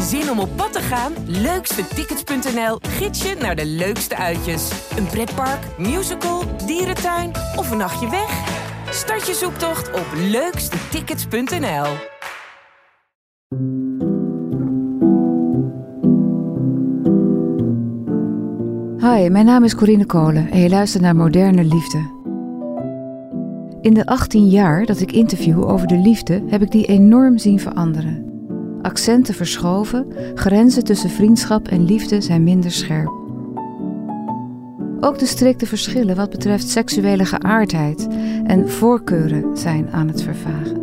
Zin 0.00 0.30
om 0.30 0.38
op 0.38 0.56
pad 0.56 0.72
te 0.72 0.80
gaan? 0.80 1.12
Leukstetickets.nl 1.26 2.78
gids 2.80 3.22
je 3.22 3.34
naar 3.40 3.56
de 3.56 3.66
leukste 3.66 4.16
uitjes. 4.16 4.70
Een 4.96 5.06
pretpark, 5.06 5.78
musical, 5.78 6.42
dierentuin 6.66 7.30
of 7.56 7.70
een 7.70 7.76
nachtje 7.76 8.10
weg? 8.10 8.62
Start 8.90 9.26
je 9.26 9.34
zoektocht 9.34 9.92
op 9.92 10.06
leukstetickets.nl. 10.16 11.86
Hi, 18.98 19.28
mijn 19.28 19.44
naam 19.44 19.64
is 19.64 19.74
Corine 19.74 20.06
Kolen 20.06 20.50
en 20.50 20.58
je 20.58 20.68
luistert 20.68 21.02
naar 21.02 21.16
Moderne 21.16 21.64
Liefde. 21.64 22.22
In 23.80 23.94
de 23.94 24.06
18 24.06 24.48
jaar 24.48 24.86
dat 24.86 25.00
ik 25.00 25.12
interview 25.12 25.68
over 25.68 25.86
de 25.86 25.98
liefde 25.98 26.42
heb 26.46 26.62
ik 26.62 26.70
die 26.70 26.86
enorm 26.86 27.38
zien 27.38 27.60
veranderen. 27.60 28.23
Accenten 28.84 29.34
verschoven, 29.34 30.06
grenzen 30.34 30.84
tussen 30.84 31.10
vriendschap 31.10 31.68
en 31.68 31.84
liefde 31.84 32.20
zijn 32.20 32.42
minder 32.42 32.70
scherp. 32.70 33.12
Ook 35.00 35.18
de 35.18 35.26
strikte 35.26 35.66
verschillen 35.66 36.16
wat 36.16 36.30
betreft 36.30 36.68
seksuele 36.68 37.24
geaardheid 37.24 38.08
en 38.44 38.70
voorkeuren 38.70 39.56
zijn 39.56 39.90
aan 39.90 40.08
het 40.08 40.22
vervagen. 40.22 40.82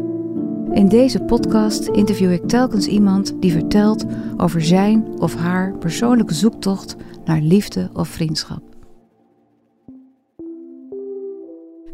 In 0.72 0.88
deze 0.88 1.20
podcast 1.20 1.88
interview 1.88 2.32
ik 2.32 2.48
telkens 2.48 2.88
iemand 2.88 3.36
die 3.40 3.52
vertelt 3.52 4.06
over 4.38 4.62
zijn 4.62 5.08
of 5.20 5.36
haar 5.36 5.78
persoonlijke 5.78 6.34
zoektocht 6.34 6.96
naar 7.26 7.42
liefde 7.42 7.90
of 7.94 8.08
vriendschap. 8.08 8.62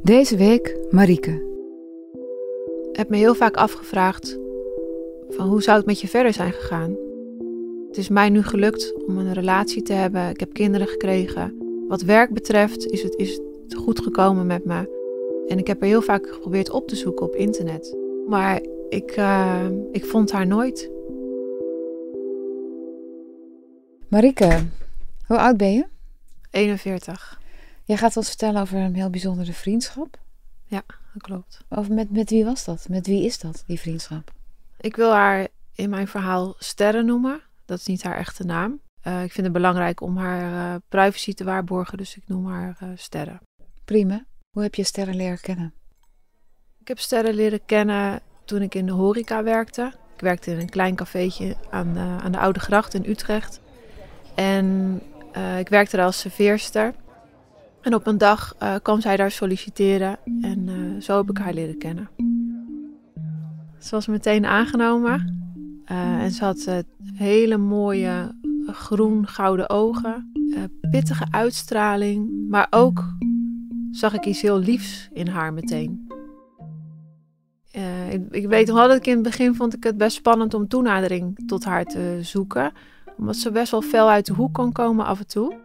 Deze 0.04 0.38
week 0.38 0.78
Marieke. 0.90 1.46
Ik 2.92 2.98
heb 2.98 3.10
me 3.10 3.18
heel 3.18 3.36
vaak 3.36 3.56
afgevraagd 3.56 4.38
van 5.30 5.48
hoe 5.48 5.62
zou 5.62 5.78
het 5.78 5.86
met 5.86 6.02
je 6.02 6.08
verder 6.08 6.34
zijn 6.34 6.52
gegaan. 6.52 6.96
Het 7.88 7.98
is 7.98 8.10
mij 8.10 8.30
nu 8.30 8.44
gelukt 8.44 9.06
om 9.06 9.18
een 9.18 9.34
relatie 9.34 9.82
te 9.82 9.94
hebben. 9.94 10.30
Ik 10.30 10.40
heb 10.40 10.54
kinderen 10.54 10.88
gekregen. 10.88 11.58
Wat 11.88 12.02
werk 12.02 12.34
betreft 12.34 12.86
is 12.86 13.04
het, 13.04 13.16
is 13.16 13.40
het 13.64 13.76
goed 13.76 14.02
gekomen 14.02 14.46
met 14.46 14.66
me. 14.66 14.96
En 15.48 15.58
ik 15.58 15.68
heb 15.68 15.82
er 15.82 15.88
heel 15.88 16.02
vaak 16.02 16.28
geprobeerd 16.28 16.70
op 16.70 16.88
te 16.88 16.96
zoeken 16.96 17.26
op 17.26 17.36
internet. 17.36 17.98
Maar 18.28 18.62
ik, 18.90 19.18
uh, 19.18 19.66
ik 19.92 20.06
vond 20.06 20.32
haar 20.32 20.48
nooit. 20.48 20.92
Marieke, 24.08 24.66
hoe 25.26 25.38
oud 25.38 25.58
ben 25.58 25.74
je? 25.74 25.86
41. 26.52 27.42
Jij 27.86 27.98
gaat 27.98 28.18
ons 28.18 28.28
vertellen 28.28 28.62
over 28.62 28.78
een 28.78 28.96
heel 28.96 29.10
bijzondere 29.10 29.54
vriendschap. 29.54 30.18
Ja, 30.66 30.84
dat 31.14 31.22
klopt. 31.22 31.66
Over 31.70 31.94
met, 31.94 32.12
met 32.12 32.30
wie 32.30 32.46
was 32.46 32.66
dat? 32.66 32.86
Met 32.90 33.08
wie 33.08 33.24
is 33.26 33.40
dat, 33.40 33.64
die 33.68 33.80
vriendschap? 33.80 34.36
Ik 34.80 34.96
wil 34.96 35.12
haar 35.12 35.48
in 35.76 35.90
mijn 35.90 36.08
verhaal 36.08 36.56
Sterren 36.58 37.06
noemen. 37.06 37.42
Dat 37.66 37.80
is 37.80 37.86
niet 37.86 38.04
haar 38.04 38.18
echte 38.18 38.44
naam. 38.44 38.82
Uh, 39.08 39.24
ik 39.24 39.32
vind 39.32 39.46
het 39.46 39.56
belangrijk 39.56 40.02
om 40.02 40.18
haar 40.18 40.52
uh, 40.52 40.76
privacy 40.90 41.34
te 41.34 41.44
waarborgen, 41.44 41.98
dus 41.98 42.18
ik 42.18 42.24
noem 42.28 42.48
haar 42.48 42.78
uh, 42.84 42.90
Sterren. 42.96 43.42
Prima. 43.86 44.26
Hoe 44.50 44.64
heb 44.64 44.76
je 44.76 44.84
Sterren 44.84 45.16
leren 45.16 45.42
kennen? 45.42 45.74
Ik 46.80 46.88
heb 46.88 47.00
Sterren 47.00 47.34
leren 47.34 47.66
kennen 47.66 48.22
toen 48.46 48.62
ik 48.62 48.76
in 48.76 48.86
de 48.86 48.92
horeca 48.92 49.44
werkte. 49.44 49.94
Ik 50.16 50.22
werkte 50.22 50.52
in 50.52 50.60
een 50.60 50.70
klein 50.70 50.96
cafeetje 50.96 51.56
aan 51.70 51.94
de, 51.94 52.00
aan 52.00 52.32
de 52.32 52.40
Oude 52.40 52.60
Gracht 52.60 52.94
in 52.94 53.06
Utrecht. 53.06 53.62
En 54.36 55.02
ik 55.58 55.70
werkte 55.70 55.96
daar 55.96 56.06
als 56.06 56.20
serveerster. 56.20 56.94
En 57.82 57.94
op 57.94 58.08
een 58.08 58.18
dag 58.18 58.56
kwam 58.82 59.02
zij 59.02 59.16
daar 59.18 59.32
solliciteren 59.32 60.18
en 60.42 61.02
zo 61.02 61.18
heb 61.18 61.30
ik 61.30 61.38
haar 61.38 61.54
leren 61.54 61.78
kennen. 61.78 62.10
Ze 63.88 63.96
was 63.96 64.08
meteen 64.08 64.46
aangenomen. 64.46 65.42
Uh, 65.92 66.24
en 66.24 66.32
ze 66.32 66.44
had 66.44 66.66
uh, 66.70 66.78
hele 67.14 67.58
mooie 67.58 68.36
groen-gouden 68.66 69.70
ogen. 69.70 70.32
Pittige 70.90 71.26
uitstraling. 71.30 72.48
Maar 72.50 72.68
ook 72.70 73.04
zag 73.92 74.14
ik 74.14 74.26
iets 74.26 74.42
heel 74.42 74.60
liefs 74.60 75.10
in 75.14 75.28
haar 75.28 75.54
meteen. 75.54 76.06
Ik, 78.10 78.22
ik, 78.30 78.48
weet 78.48 78.68
nog 78.68 78.76
wel 78.76 78.88
dat 78.88 78.98
ik 78.98 79.08
in 79.08 79.14
het 79.14 79.24
begin 79.24 79.56
vond 79.56 79.76
ik 79.76 79.84
het 79.84 79.98
best 79.98 80.16
spannend 80.16 80.54
om 80.54 80.68
toenadering 80.68 81.48
tot 81.48 81.64
haar 81.64 81.86
te 81.86 82.20
zoeken. 82.22 82.72
Omdat 83.18 83.36
ze 83.36 83.52
best 83.52 83.72
wel 83.72 83.82
fel 83.82 84.10
uit 84.10 84.26
de 84.26 84.34
hoek 84.34 84.54
kon 84.54 84.72
komen 84.72 85.06
af 85.06 85.20
en 85.20 85.28
toe. 85.28 85.56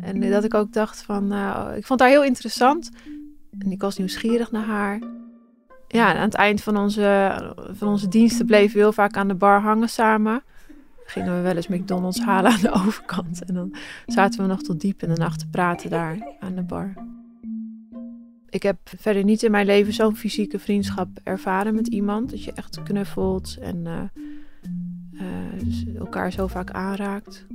En 0.00 0.30
dat 0.30 0.44
ik 0.44 0.54
ook 0.54 0.72
dacht 0.72 1.02
van, 1.02 1.32
ik 1.76 1.86
vond 1.86 2.00
haar 2.00 2.08
heel 2.08 2.24
interessant. 2.24 2.90
En 3.58 3.70
ik 3.70 3.80
was 3.80 3.96
nieuwsgierig 3.96 4.50
naar 4.50 4.64
haar 4.64 5.00
ja, 5.88 6.14
aan 6.14 6.22
het 6.22 6.34
eind 6.34 6.62
van 6.62 6.76
onze, 6.76 7.54
van 7.70 7.88
onze 7.88 8.08
diensten 8.08 8.46
bleven 8.46 8.74
we 8.74 8.78
heel 8.78 8.92
vaak 8.92 9.16
aan 9.16 9.28
de 9.28 9.34
bar 9.34 9.60
hangen 9.60 9.88
samen. 9.88 10.42
Gingen 11.04 11.36
we 11.36 11.40
wel 11.40 11.56
eens 11.56 11.68
McDonald's 11.68 12.20
halen 12.20 12.50
aan 12.52 12.60
de 12.60 12.72
overkant. 12.84 13.44
En 13.44 13.54
dan 13.54 13.74
zaten 14.06 14.40
we 14.40 14.46
nog 14.46 14.62
tot 14.62 14.80
diep 14.80 15.02
in 15.02 15.08
de 15.08 15.20
nacht 15.20 15.38
te 15.38 15.48
praten 15.48 15.90
daar 15.90 16.36
aan 16.40 16.54
de 16.54 16.62
bar. 16.62 16.94
Ik 18.48 18.62
heb 18.62 18.76
verder 18.84 19.24
niet 19.24 19.42
in 19.42 19.50
mijn 19.50 19.66
leven 19.66 19.92
zo'n 19.92 20.16
fysieke 20.16 20.58
vriendschap 20.58 21.08
ervaren 21.22 21.74
met 21.74 21.86
iemand. 21.86 22.30
Dat 22.30 22.44
je 22.44 22.52
echt 22.52 22.82
knuffelt 22.82 23.56
en 23.60 23.76
uh, 23.84 24.02
uh, 25.12 25.98
elkaar 25.98 26.32
zo 26.32 26.46
vaak 26.46 26.70
aanraakt. 26.70 27.46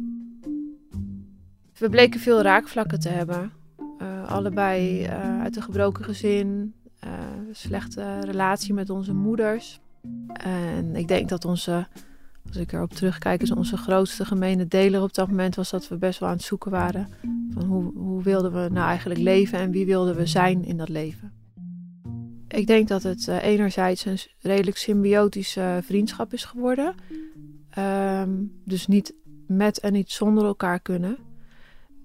We 1.78 1.90
bleken 1.90 2.20
veel 2.20 2.42
raakvlakken 2.42 3.00
te 3.00 3.10
hebben. 3.10 3.52
Uh, 4.02 4.32
allebei 4.32 5.06
uit 5.42 5.56
een 5.56 5.62
gebroken 5.62 6.04
gezin, 6.04 6.74
slechte 7.52 8.20
relatie 8.20 8.74
met 8.74 8.90
onze 8.90 9.14
moeders. 9.14 9.80
En 10.34 10.96
ik 10.96 11.08
denk 11.08 11.30
dat 11.30 11.46
onze, 11.46 11.88
als 12.48 12.56
ik 12.56 12.72
erop 12.72 12.94
terugkijk, 12.94 13.42
is 13.42 13.52
onze 13.52 13.78
grootste 13.78 14.26
gemene 14.26 14.68
deler 14.68 15.02
op 15.02 15.14
dat 15.14 15.28
moment 15.28 15.56
was 15.56 15.70
dat 15.70 15.88
we 15.88 15.98
best 15.98 16.20
wel 16.20 16.30
aan 16.30 16.36
het 16.36 16.44
zoeken 16.44 16.72
waren 16.72 17.10
van 17.50 17.64
hoe, 17.64 17.94
hoe 17.94 18.24
wilden 18.24 18.54
we 18.54 18.70
nou 18.72 18.88
eigenlijk 18.88 19.20
leven 19.20 19.60
en 19.60 19.72
wie 19.72 19.86
wilden 19.86 20.16
we 20.16 20.26
zijn 20.26 20.64
in 20.64 20.78
dat 20.78 20.90
leven. 20.90 21.32
Ik 22.48 22.68
denk 22.68 22.88
dat 22.88 23.04
het 23.04 23.28
uh, 23.28 23.44
enerzijds 23.44 24.06
een 24.06 24.18
redelijk 24.40 24.78
symbiotische 24.78 25.80
vriendschap 25.84 26.34
is 26.34 26.46
geworden. 26.46 26.96
Um, 27.78 28.62
dus 28.66 28.88
niet 28.88 29.14
met 29.48 29.80
en 29.80 29.94
niet 29.94 30.12
zonder 30.12 30.46
elkaar 30.46 30.80
kunnen. 30.80 31.18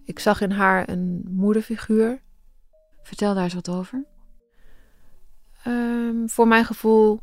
Ik 0.04 0.18
zag 0.18 0.40
in 0.40 0.50
haar 0.50 0.88
een 0.88 1.24
moederfiguur. 1.30 2.20
Vertel 3.02 3.34
daar 3.34 3.44
eens 3.44 3.54
wat 3.54 3.68
over. 3.68 4.04
Um, 5.66 6.28
voor 6.28 6.48
mijn 6.48 6.64
gevoel 6.64 7.20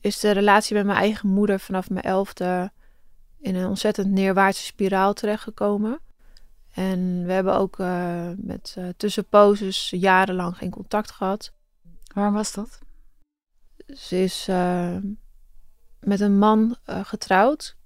is 0.00 0.20
de 0.20 0.30
relatie 0.30 0.76
met 0.76 0.84
mijn 0.84 0.98
eigen 0.98 1.28
moeder 1.28 1.60
vanaf 1.60 1.90
mijn 1.90 2.04
elfde 2.04 2.72
in 3.38 3.54
een 3.54 3.68
ontzettend 3.68 4.10
neerwaartse 4.10 4.64
spiraal 4.64 5.12
terechtgekomen. 5.12 6.00
En 6.70 7.26
we 7.26 7.32
hebben 7.32 7.54
ook 7.54 7.78
uh, 7.78 8.30
met 8.36 8.74
uh, 8.78 8.88
tussenposes 8.96 9.90
jarenlang 9.90 10.56
geen 10.56 10.70
contact 10.70 11.10
gehad. 11.10 11.52
Waarom 12.14 12.34
was 12.34 12.52
dat? 12.52 12.78
Ze 13.86 14.22
is 14.22 14.48
uh, 14.48 14.96
met 16.00 16.20
een 16.20 16.38
man 16.38 16.76
getrouwd. 16.86 17.76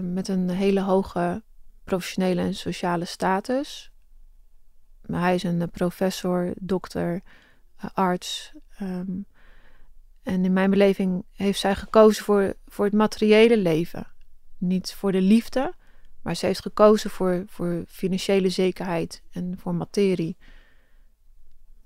met 0.00 0.28
een 0.28 0.50
hele 0.50 0.80
hoge 0.80 1.42
professionele 1.84 2.40
en 2.40 2.54
sociale 2.54 3.04
status. 3.04 3.90
Maar 5.06 5.20
hij 5.20 5.34
is 5.34 5.42
een 5.42 5.70
professor, 5.70 6.52
dokter, 6.60 7.22
arts. 7.94 8.52
Um, 8.82 9.26
en 10.22 10.44
in 10.44 10.52
mijn 10.52 10.70
beleving 10.70 11.24
heeft 11.30 11.58
zij 11.58 11.74
gekozen 11.74 12.24
voor, 12.24 12.54
voor 12.66 12.84
het 12.84 12.94
materiële 12.94 13.56
leven. 13.56 14.06
Niet 14.58 14.94
voor 14.94 15.12
de 15.12 15.20
liefde, 15.20 15.74
maar 16.22 16.36
ze 16.36 16.46
heeft 16.46 16.60
gekozen 16.60 17.10
voor, 17.10 17.44
voor 17.46 17.84
financiële 17.88 18.48
zekerheid 18.48 19.22
en 19.30 19.58
voor 19.58 19.74
materie. 19.74 20.36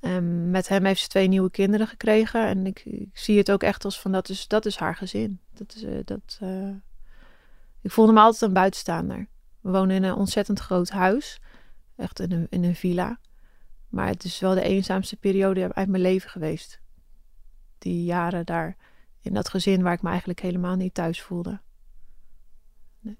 En 0.00 0.50
met 0.50 0.68
hem 0.68 0.84
heeft 0.84 1.00
ze 1.00 1.08
twee 1.08 1.28
nieuwe 1.28 1.50
kinderen 1.50 1.86
gekregen. 1.86 2.46
En 2.46 2.66
ik, 2.66 2.84
ik 2.84 3.18
zie 3.18 3.38
het 3.38 3.50
ook 3.50 3.62
echt 3.62 3.84
als 3.84 4.00
van 4.00 4.12
dat 4.12 4.28
is, 4.28 4.48
dat 4.48 4.66
is 4.66 4.76
haar 4.76 4.96
gezin. 4.96 5.40
Dat 5.54 5.74
is, 5.74 5.82
uh, 5.82 5.98
dat, 6.04 6.38
uh... 6.42 6.74
Ik 7.80 7.90
voelde 7.90 8.12
me 8.12 8.20
altijd 8.20 8.42
een 8.42 8.52
buitenstaander. 8.52 9.28
We 9.60 9.70
wonen 9.70 9.96
in 9.96 10.02
een 10.02 10.14
ontzettend 10.14 10.58
groot 10.58 10.90
huis. 10.90 11.40
Echt 11.96 12.20
in 12.20 12.32
een, 12.32 12.46
in 12.50 12.64
een 12.64 12.76
villa. 12.76 13.20
Maar 13.88 14.06
het 14.06 14.24
is 14.24 14.38
wel 14.38 14.54
de 14.54 14.62
eenzaamste 14.62 15.16
periode 15.16 15.74
uit 15.74 15.88
mijn 15.88 16.02
leven 16.02 16.30
geweest. 16.30 16.80
Die 17.78 18.04
jaren 18.04 18.46
daar 18.46 18.76
in 19.20 19.34
dat 19.34 19.48
gezin 19.48 19.82
waar 19.82 19.92
ik 19.92 20.02
me 20.02 20.08
eigenlijk 20.08 20.40
helemaal 20.40 20.76
niet 20.76 20.94
thuis 20.94 21.22
voelde. 21.22 21.60
Nee. 23.00 23.18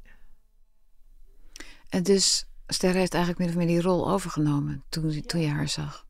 En 1.88 2.02
dus 2.02 2.46
Ster 2.66 2.94
heeft 2.94 3.14
eigenlijk 3.14 3.44
min 3.44 3.48
of 3.48 3.64
meer 3.64 3.74
die 3.76 3.82
rol 3.82 4.10
overgenomen 4.10 4.84
toen, 4.88 5.20
toen 5.20 5.40
je 5.40 5.48
haar 5.48 5.68
zag. 5.68 6.06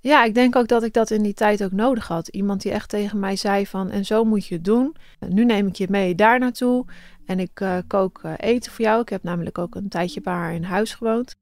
Ja, 0.00 0.24
ik 0.24 0.34
denk 0.34 0.56
ook 0.56 0.68
dat 0.68 0.82
ik 0.82 0.92
dat 0.92 1.10
in 1.10 1.22
die 1.22 1.34
tijd 1.34 1.64
ook 1.64 1.72
nodig 1.72 2.08
had. 2.08 2.28
Iemand 2.28 2.62
die 2.62 2.72
echt 2.72 2.88
tegen 2.88 3.18
mij 3.18 3.36
zei 3.36 3.66
van, 3.66 3.90
en 3.90 4.04
zo 4.04 4.24
moet 4.24 4.46
je 4.46 4.54
het 4.54 4.64
doen. 4.64 4.96
Nu 5.28 5.44
neem 5.44 5.66
ik 5.66 5.74
je 5.74 5.86
mee 5.90 6.14
daar 6.14 6.38
naartoe 6.38 6.84
en 7.24 7.38
ik 7.40 7.60
uh, 7.60 7.78
kook 7.86 8.22
uh, 8.24 8.32
eten 8.36 8.72
voor 8.72 8.84
jou. 8.84 9.00
Ik 9.00 9.08
heb 9.08 9.22
namelijk 9.22 9.58
ook 9.58 9.74
een 9.74 9.88
tijdje 9.88 10.20
bij 10.20 10.32
haar 10.32 10.54
in 10.54 10.62
huis 10.62 10.94
gewoond. 10.94 11.34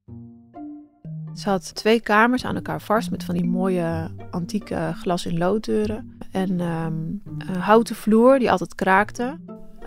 Ze 1.34 1.48
had 1.48 1.74
twee 1.74 2.00
kamers 2.00 2.44
aan 2.44 2.54
elkaar 2.54 2.80
vast 2.80 3.10
met 3.10 3.24
van 3.24 3.34
die 3.34 3.46
mooie 3.46 4.10
antieke 4.30 4.92
glas- 4.96 5.26
in 5.26 5.38
looddeuren. 5.38 6.18
En 6.30 6.60
um, 6.60 7.22
een 7.38 7.60
houten 7.60 7.96
vloer 7.96 8.38
die 8.38 8.50
altijd 8.50 8.74
kraakte. 8.74 9.38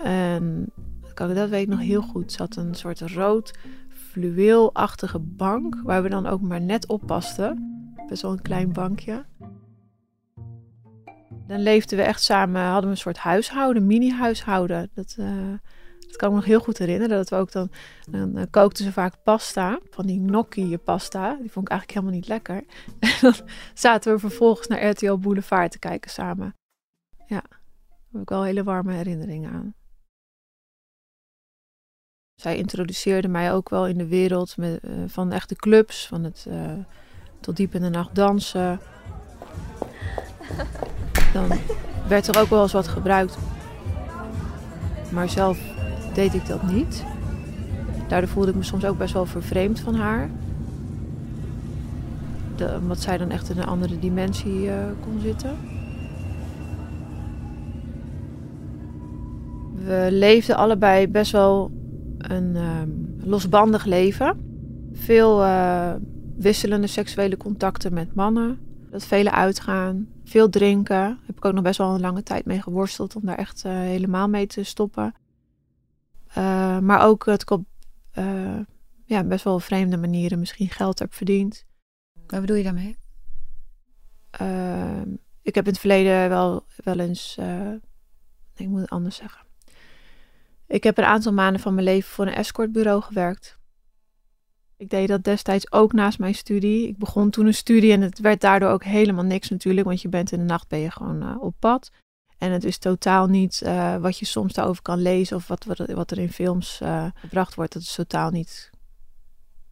En 0.03 0.65
dat 1.13 1.49
weet 1.49 1.61
ik 1.61 1.67
nog 1.67 1.79
heel 1.79 2.01
goed. 2.01 2.31
Zat 2.31 2.55
een 2.55 2.75
soort 2.75 3.01
rood 3.01 3.53
fluweelachtige 3.89 5.19
bank, 5.19 5.81
waar 5.83 6.03
we 6.03 6.09
dan 6.09 6.25
ook 6.25 6.41
maar 6.41 6.61
net 6.61 6.87
op 6.87 7.01
pasten. 7.05 7.75
Best 8.07 8.21
wel 8.21 8.31
een 8.31 8.41
klein 8.41 8.73
bankje. 8.73 9.25
Dan 11.47 11.59
leefden 11.59 11.97
we 11.97 12.03
echt 12.03 12.23
samen, 12.23 12.61
hadden 12.61 12.83
we 12.83 12.89
een 12.89 12.97
soort 12.97 13.17
huishouden, 13.17 13.85
mini-huishouden. 13.85 14.89
Dat, 14.93 15.15
uh, 15.19 15.27
dat 16.07 16.15
kan 16.15 16.29
me 16.29 16.35
nog 16.35 16.45
heel 16.45 16.59
goed 16.59 16.77
herinneren. 16.77 17.17
Dat 17.17 17.29
we 17.29 17.35
ook 17.35 17.51
dan, 17.51 17.71
dan 18.09 18.37
uh, 18.37 18.43
kookten 18.49 18.83
ze 18.83 18.91
vaak 18.91 19.23
pasta, 19.23 19.79
van 19.89 20.05
die 20.05 20.19
gnocchi 20.19 20.77
pasta. 20.77 21.29
Die 21.41 21.51
vond 21.51 21.65
ik 21.65 21.71
eigenlijk 21.71 21.91
helemaal 21.91 22.19
niet 22.19 22.27
lekker. 22.27 22.63
En 22.99 23.17
dan 23.21 23.33
zaten 23.73 24.13
we 24.13 24.19
vervolgens 24.19 24.67
naar 24.67 24.89
RTL 24.89 25.15
Boulevard 25.15 25.71
te 25.71 25.79
kijken 25.79 26.11
samen. 26.11 26.55
Ja, 27.27 27.41
daar 27.49 28.11
heb 28.11 28.21
ik 28.21 28.29
wel 28.29 28.43
hele 28.43 28.63
warme 28.63 28.93
herinneringen 28.93 29.51
aan. 29.51 29.73
Zij 32.35 32.57
introduceerde 32.57 33.27
mij 33.27 33.53
ook 33.53 33.69
wel 33.69 33.87
in 33.87 33.97
de 33.97 34.07
wereld 34.07 34.57
met, 34.57 34.83
uh, 34.83 35.03
van 35.07 35.31
echte 35.31 35.55
clubs, 35.55 36.07
van 36.07 36.23
het 36.23 36.45
uh, 36.47 36.71
tot 37.39 37.55
diep 37.55 37.73
in 37.73 37.81
de 37.81 37.89
nacht 37.89 38.15
dansen. 38.15 38.79
Dan 41.33 41.59
werd 42.07 42.27
er 42.27 42.39
ook 42.39 42.49
wel 42.49 42.61
eens 42.61 42.71
wat 42.71 42.87
gebruikt. 42.87 43.37
Maar 45.11 45.29
zelf 45.29 45.76
deed 46.17 46.33
ik 46.33 46.47
dat 46.47 46.63
niet. 46.63 47.03
Daardoor 48.07 48.29
voelde 48.29 48.49
ik 48.49 48.55
me 48.55 48.63
soms 48.63 48.85
ook 48.85 48.97
best 48.97 49.13
wel 49.13 49.25
vervreemd 49.25 49.79
van 49.79 49.95
haar. 49.95 50.29
Omdat 52.81 52.99
zij 53.01 53.17
dan 53.17 53.29
echt 53.29 53.49
in 53.49 53.57
een 53.57 53.65
andere 53.65 53.99
dimensie 53.99 54.63
uh, 54.63 54.73
kon 55.01 55.19
zitten. 55.19 55.55
We 59.73 60.07
leefden 60.11 60.55
allebei 60.55 61.07
best 61.07 61.31
wel 61.31 61.71
een 62.17 62.55
um, 62.55 63.15
losbandig 63.23 63.85
leven. 63.85 64.39
Veel 64.93 65.43
uh, 65.43 65.91
wisselende 66.37 66.87
seksuele 66.87 67.37
contacten 67.37 67.93
met 67.93 68.15
mannen. 68.15 68.59
Dat 68.89 69.05
vele 69.05 69.31
uitgaan, 69.31 70.07
veel 70.23 70.49
drinken. 70.49 71.19
Heb 71.25 71.37
ik 71.37 71.45
ook 71.45 71.53
nog 71.53 71.63
best 71.63 71.77
wel 71.77 71.93
een 71.93 72.01
lange 72.01 72.23
tijd 72.23 72.45
mee 72.45 72.61
geworsteld 72.61 73.15
om 73.15 73.21
daar 73.25 73.37
echt 73.37 73.63
uh, 73.65 73.71
helemaal 73.71 74.27
mee 74.27 74.47
te 74.47 74.63
stoppen. 74.63 75.13
Uh, 76.29 76.79
maar 76.79 77.01
ook 77.01 77.25
dat 77.25 77.41
ik 77.41 77.49
op 77.49 77.65
ja, 79.05 79.23
best 79.23 79.43
wel 79.43 79.59
vreemde 79.59 79.97
manieren 79.97 80.39
misschien 80.39 80.69
geld 80.69 80.99
heb 80.99 81.13
verdiend. 81.13 81.65
Wat 82.27 82.39
bedoel 82.39 82.55
je 82.55 82.63
daarmee? 82.63 82.97
Ehm, 84.29 85.09
ik 85.41 85.55
heb 85.55 85.63
in 85.65 85.71
het 85.71 85.79
verleden 85.79 86.29
wel, 86.29 86.65
wel 86.83 86.99
eens. 86.99 87.37
ik 88.55 88.67
moet 88.67 88.81
het 88.81 88.89
anders 88.89 89.15
zeggen. 89.15 89.45
Ik 90.67 90.83
heb 90.83 90.97
een 90.97 91.03
aantal 91.03 91.33
maanden 91.33 91.61
van 91.61 91.73
mijn 91.73 91.85
leven 91.85 92.09
voor 92.09 92.27
een 92.27 92.33
escortbureau 92.33 93.01
gewerkt. 93.01 93.57
Ik 94.77 94.89
deed 94.89 95.07
dat 95.07 95.23
destijds 95.23 95.71
ook 95.71 95.93
naast 95.93 96.19
mijn 96.19 96.35
studie. 96.35 96.87
Ik 96.87 96.97
begon 96.97 97.29
toen 97.29 97.45
een 97.45 97.53
studie 97.53 97.91
en 97.91 98.01
het 98.01 98.19
werd 98.19 98.41
daardoor 98.41 98.69
ook 98.69 98.83
helemaal 98.83 99.23
niks 99.23 99.49
natuurlijk, 99.49 99.87
want 99.87 100.01
je 100.01 100.09
bent 100.09 100.31
in 100.31 100.39
de 100.39 100.45
nacht 100.45 100.67
ben 100.67 100.79
je 100.79 100.91
gewoon 100.91 101.41
op 101.41 101.55
pad. 101.59 101.91
En 102.37 102.51
het 102.51 102.63
is 102.63 102.77
totaal 102.77 103.27
niet 103.27 103.61
uh, 103.63 103.97
wat 103.97 104.19
je 104.19 104.25
soms 104.25 104.53
daarover 104.53 104.81
kan 104.81 105.01
lezen 105.01 105.35
of 105.35 105.47
wat, 105.47 105.65
wat 105.87 106.11
er 106.11 106.17
in 106.17 106.31
films 106.31 106.79
uh, 106.83 107.05
gebracht 107.15 107.55
wordt. 107.55 107.73
Dat 107.73 107.81
is 107.81 107.95
totaal 107.95 108.29
niet, 108.29 108.69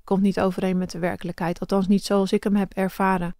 komt 0.03 0.21
niet 0.21 0.39
overeen 0.39 0.77
met 0.77 0.91
de 0.91 0.99
werkelijkheid. 0.99 1.59
Althans 1.59 1.87
niet 1.87 2.03
zoals 2.03 2.31
ik 2.31 2.43
hem 2.43 2.55
heb 2.55 2.73
ervaren. 2.73 3.35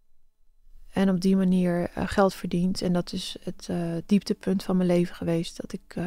En 0.89 1.10
op 1.10 1.22
die 1.22 1.36
manier 1.36 1.92
geld 1.95 2.33
verdiend. 2.33 2.81
En 2.81 2.94
dat 2.94 3.13
is 3.13 3.38
het 3.42 3.69
dieptepunt 4.06 4.63
van 4.63 4.77
mijn 4.77 4.89
leven 4.89 5.16
geweest. 5.16 5.62
Dat 5.62 5.74
ik 5.74 5.98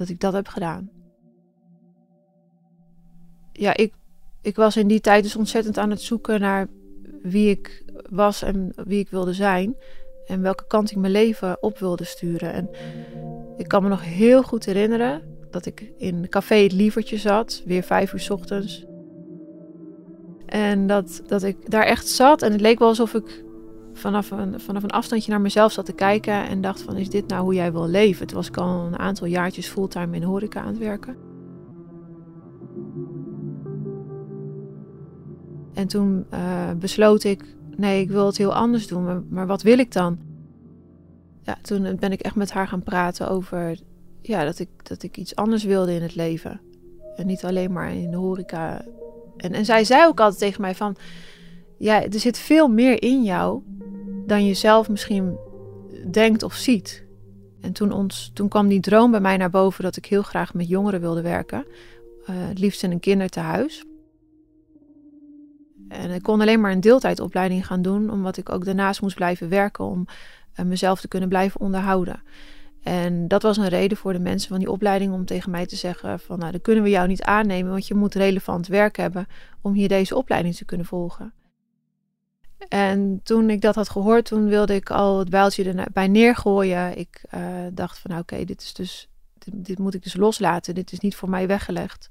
dat 0.00 0.08
ik 0.08 0.20
dat 0.20 0.32
heb 0.32 0.48
gedaan. 0.48 0.90
Ja, 3.52 3.76
ik, 3.76 3.94
ik 4.40 4.56
was 4.56 4.76
in 4.76 4.88
die 4.88 5.00
tijd 5.00 5.22
dus 5.22 5.36
ontzettend 5.36 5.78
aan 5.78 5.90
het 5.90 6.00
zoeken 6.00 6.40
naar 6.40 6.68
wie 7.22 7.50
ik 7.50 7.84
was 8.10 8.42
en 8.42 8.72
wie 8.76 8.98
ik 8.98 9.10
wilde 9.10 9.34
zijn. 9.34 9.76
En 10.30 10.42
welke 10.42 10.64
kant 10.66 10.90
ik 10.90 10.96
mijn 10.96 11.12
leven 11.12 11.62
op 11.62 11.78
wilde 11.78 12.04
sturen. 12.04 12.52
En 12.52 12.70
ik 13.56 13.68
kan 13.68 13.82
me 13.82 13.88
nog 13.88 14.04
heel 14.04 14.42
goed 14.42 14.64
herinneren 14.64 15.22
dat 15.50 15.66
ik 15.66 15.92
in 15.96 16.28
café 16.28 16.54
Het 16.54 16.72
Lievertje 16.72 17.16
zat, 17.16 17.62
weer 17.64 17.82
vijf 17.82 18.12
uur 18.12 18.20
s 18.20 18.30
ochtends. 18.30 18.86
En 20.46 20.86
dat, 20.86 21.22
dat 21.26 21.42
ik 21.42 21.70
daar 21.70 21.84
echt 21.84 22.08
zat 22.08 22.42
en 22.42 22.52
het 22.52 22.60
leek 22.60 22.78
wel 22.78 22.88
alsof 22.88 23.14
ik 23.14 23.44
vanaf 23.92 24.30
een, 24.30 24.60
vanaf 24.60 24.82
een 24.82 24.90
afstandje 24.90 25.30
naar 25.30 25.40
mezelf 25.40 25.72
zat 25.72 25.84
te 25.84 25.92
kijken 25.92 26.48
en 26.48 26.60
dacht 26.60 26.82
van, 26.82 26.96
is 26.96 27.10
dit 27.10 27.26
nou 27.26 27.42
hoe 27.42 27.54
jij 27.54 27.72
wil 27.72 27.88
leven? 27.88 28.26
Toen 28.26 28.36
was 28.36 28.48
ik 28.48 28.56
al 28.56 28.86
een 28.86 28.98
aantal 28.98 29.26
jaartjes 29.26 29.68
fulltime 29.68 30.16
in 30.16 30.22
horeca 30.22 30.60
aan 30.60 30.66
het 30.66 30.78
werken. 30.78 31.16
En 35.74 35.86
toen 35.86 36.26
uh, 36.34 36.70
besloot 36.78 37.24
ik, 37.24 37.56
nee, 37.76 38.00
ik 38.00 38.10
wil 38.10 38.26
het 38.26 38.36
heel 38.36 38.54
anders 38.54 38.86
doen, 38.86 39.26
maar, 39.28 39.46
wat 39.46 39.62
wil 39.62 39.78
ik 39.78 39.92
dan? 39.92 40.18
Ja, 41.42 41.58
toen 41.62 41.96
ben 41.98 42.12
ik 42.12 42.20
echt 42.20 42.34
met 42.34 42.50
haar 42.50 42.68
gaan 42.68 42.82
praten 42.82 43.28
over 43.28 43.78
ja, 44.22 44.44
dat, 44.44 44.58
ik, 44.58 44.68
dat 44.82 45.02
ik 45.02 45.16
iets 45.16 45.36
anders 45.36 45.64
wilde 45.64 45.94
in 45.94 46.02
het 46.02 46.14
leven. 46.14 46.60
En 47.16 47.26
niet 47.26 47.44
alleen 47.44 47.72
maar 47.72 47.94
in 47.94 48.10
de 48.10 48.16
horeca. 48.16 48.84
En, 49.36 49.52
en 49.52 49.64
zij 49.64 49.84
zei 49.84 50.06
ook 50.06 50.20
altijd 50.20 50.40
tegen 50.40 50.60
mij 50.60 50.74
van, 50.74 50.96
ja, 51.78 52.02
er 52.02 52.20
zit 52.20 52.38
veel 52.38 52.68
meer 52.68 53.02
in 53.02 53.22
jou 53.22 53.62
dan 54.26 54.46
je 54.46 54.54
zelf 54.54 54.88
misschien 54.88 55.38
denkt 56.10 56.42
of 56.42 56.54
ziet. 56.54 57.04
En 57.60 57.72
toen, 57.72 57.92
ons, 57.92 58.30
toen 58.34 58.48
kwam 58.48 58.68
die 58.68 58.80
droom 58.80 59.10
bij 59.10 59.20
mij 59.20 59.36
naar 59.36 59.50
boven 59.50 59.84
dat 59.84 59.96
ik 59.96 60.06
heel 60.06 60.22
graag 60.22 60.54
met 60.54 60.68
jongeren 60.68 61.00
wilde 61.00 61.22
werken. 61.22 61.66
Uh, 61.66 62.26
het 62.28 62.58
liefst 62.58 62.82
in 62.82 62.90
een 62.90 63.00
kinderthuis. 63.00 63.84
En 65.90 66.10
ik 66.10 66.22
kon 66.22 66.40
alleen 66.40 66.60
maar 66.60 66.72
een 66.72 66.80
deeltijdopleiding 66.80 67.66
gaan 67.66 67.82
doen, 67.82 68.10
omdat 68.10 68.36
ik 68.36 68.48
ook 68.48 68.64
daarnaast 68.64 69.00
moest 69.00 69.16
blijven 69.16 69.48
werken 69.48 69.84
om 69.84 70.06
uh, 70.56 70.66
mezelf 70.66 71.00
te 71.00 71.08
kunnen 71.08 71.28
blijven 71.28 71.60
onderhouden. 71.60 72.22
En 72.82 73.28
dat 73.28 73.42
was 73.42 73.56
een 73.56 73.68
reden 73.68 73.96
voor 73.96 74.12
de 74.12 74.18
mensen 74.18 74.48
van 74.48 74.58
die 74.58 74.70
opleiding 74.70 75.12
om 75.12 75.24
tegen 75.24 75.50
mij 75.50 75.66
te 75.66 75.76
zeggen 75.76 76.20
van 76.20 76.38
nou, 76.38 76.50
dan 76.50 76.60
kunnen 76.60 76.82
we 76.82 76.90
jou 76.90 77.08
niet 77.08 77.22
aannemen, 77.22 77.70
want 77.70 77.86
je 77.86 77.94
moet 77.94 78.14
relevant 78.14 78.66
werk 78.66 78.96
hebben 78.96 79.26
om 79.60 79.72
hier 79.72 79.88
deze 79.88 80.16
opleiding 80.16 80.54
te 80.54 80.64
kunnen 80.64 80.86
volgen. 80.86 81.32
En 82.68 83.20
toen 83.22 83.50
ik 83.50 83.60
dat 83.60 83.74
had 83.74 83.88
gehoord, 83.88 84.24
toen 84.24 84.48
wilde 84.48 84.74
ik 84.74 84.90
al 84.90 85.18
het 85.18 85.30
bijltje 85.30 85.72
erbij 85.72 86.08
neergooien. 86.08 86.98
Ik 86.98 87.24
uh, 87.34 87.40
dacht 87.72 87.98
van 87.98 88.10
nou, 88.10 88.22
oké, 88.22 88.44
dit 88.44 88.62
is 88.62 88.74
dus, 88.74 89.08
dit, 89.38 89.78
moet 89.78 89.94
ik 89.94 90.02
dus 90.02 90.16
loslaten. 90.16 90.74
Dit 90.74 90.92
is 90.92 91.00
niet 91.00 91.16
voor 91.16 91.30
mij 91.30 91.46
weggelegd. 91.46 92.10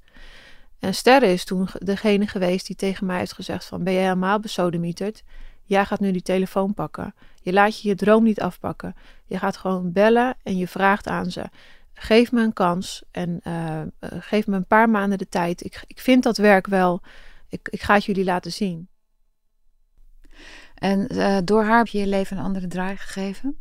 En 0.79 0.93
Sterre 0.93 1.27
is 1.27 1.45
toen 1.45 1.67
degene 1.73 2.27
geweest 2.27 2.67
die 2.67 2.75
tegen 2.75 3.05
mij 3.05 3.17
heeft 3.17 3.33
gezegd 3.33 3.65
van 3.65 3.83
ben 3.83 3.93
je 3.93 3.99
helemaal 3.99 4.39
besodemieterd? 4.39 5.23
Jij 5.63 5.85
gaat 5.85 5.99
nu 5.99 6.11
die 6.11 6.21
telefoon 6.21 6.73
pakken. 6.73 7.15
Je 7.41 7.53
laat 7.53 7.81
je 7.81 7.87
je 7.87 7.95
droom 7.95 8.23
niet 8.23 8.41
afpakken. 8.41 8.95
Je 9.25 9.37
gaat 9.37 9.57
gewoon 9.57 9.91
bellen 9.91 10.37
en 10.43 10.57
je 10.57 10.67
vraagt 10.67 11.07
aan 11.07 11.31
ze. 11.31 11.49
Geef 11.93 12.31
me 12.31 12.41
een 12.41 12.53
kans 12.53 13.03
en 13.11 13.39
uh, 13.43 13.81
geef 13.99 14.47
me 14.47 14.55
een 14.55 14.65
paar 14.65 14.89
maanden 14.89 15.17
de 15.17 15.29
tijd. 15.29 15.63
Ik, 15.63 15.83
ik 15.87 15.99
vind 15.99 16.23
dat 16.23 16.37
werk 16.37 16.67
wel. 16.67 17.01
Ik, 17.49 17.67
ik 17.69 17.81
ga 17.81 17.93
het 17.93 18.05
jullie 18.05 18.23
laten 18.23 18.51
zien. 18.51 18.87
En 20.75 21.15
uh, 21.15 21.37
door 21.43 21.63
haar 21.63 21.77
heb 21.77 21.87
je 21.87 21.99
je 21.99 22.07
leven 22.07 22.37
een 22.37 22.43
andere 22.43 22.67
draai 22.67 22.97
gegeven? 22.97 23.57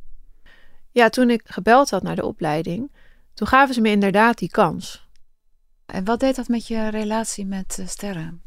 Ja, 0.90 1.08
toen 1.08 1.30
ik 1.30 1.42
gebeld 1.44 1.90
had 1.90 2.02
naar 2.02 2.16
de 2.16 2.25
opleiding, 2.25 2.92
toen 3.34 3.46
gaven 3.46 3.75
ze 3.75 3.80
me 3.80 3.90
inderdaad 3.90 4.38
die 4.38 4.50
kans. 4.50 5.07
En 5.92 6.04
wat 6.04 6.21
deed 6.21 6.37
dat 6.37 6.49
met 6.49 6.66
je 6.66 6.88
relatie 6.88 7.47
met 7.47 7.76
uh, 7.80 7.87
Sterren? 7.87 8.42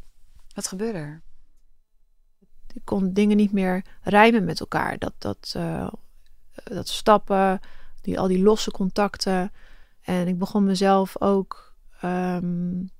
Wat 0.54 0.66
gebeurde 0.66 0.98
er? 0.98 1.22
Ik 2.74 2.84
kon 2.84 3.12
dingen 3.12 3.36
niet 3.36 3.52
meer 3.52 3.84
rijmen 4.02 4.44
met 4.44 4.60
elkaar. 4.60 4.98
Dat, 4.98 5.12
dat, 5.18 5.54
uh, 5.56 5.88
dat 6.64 6.88
stappen, 6.88 7.60
die, 8.00 8.18
al 8.18 8.28
die 8.28 8.42
losse 8.42 8.70
contacten. 8.70 9.52
En 10.00 10.28
ik 10.28 10.38
begon 10.38 10.64
mezelf 10.64 11.20
ook 11.20 11.74
um, 12.04 12.90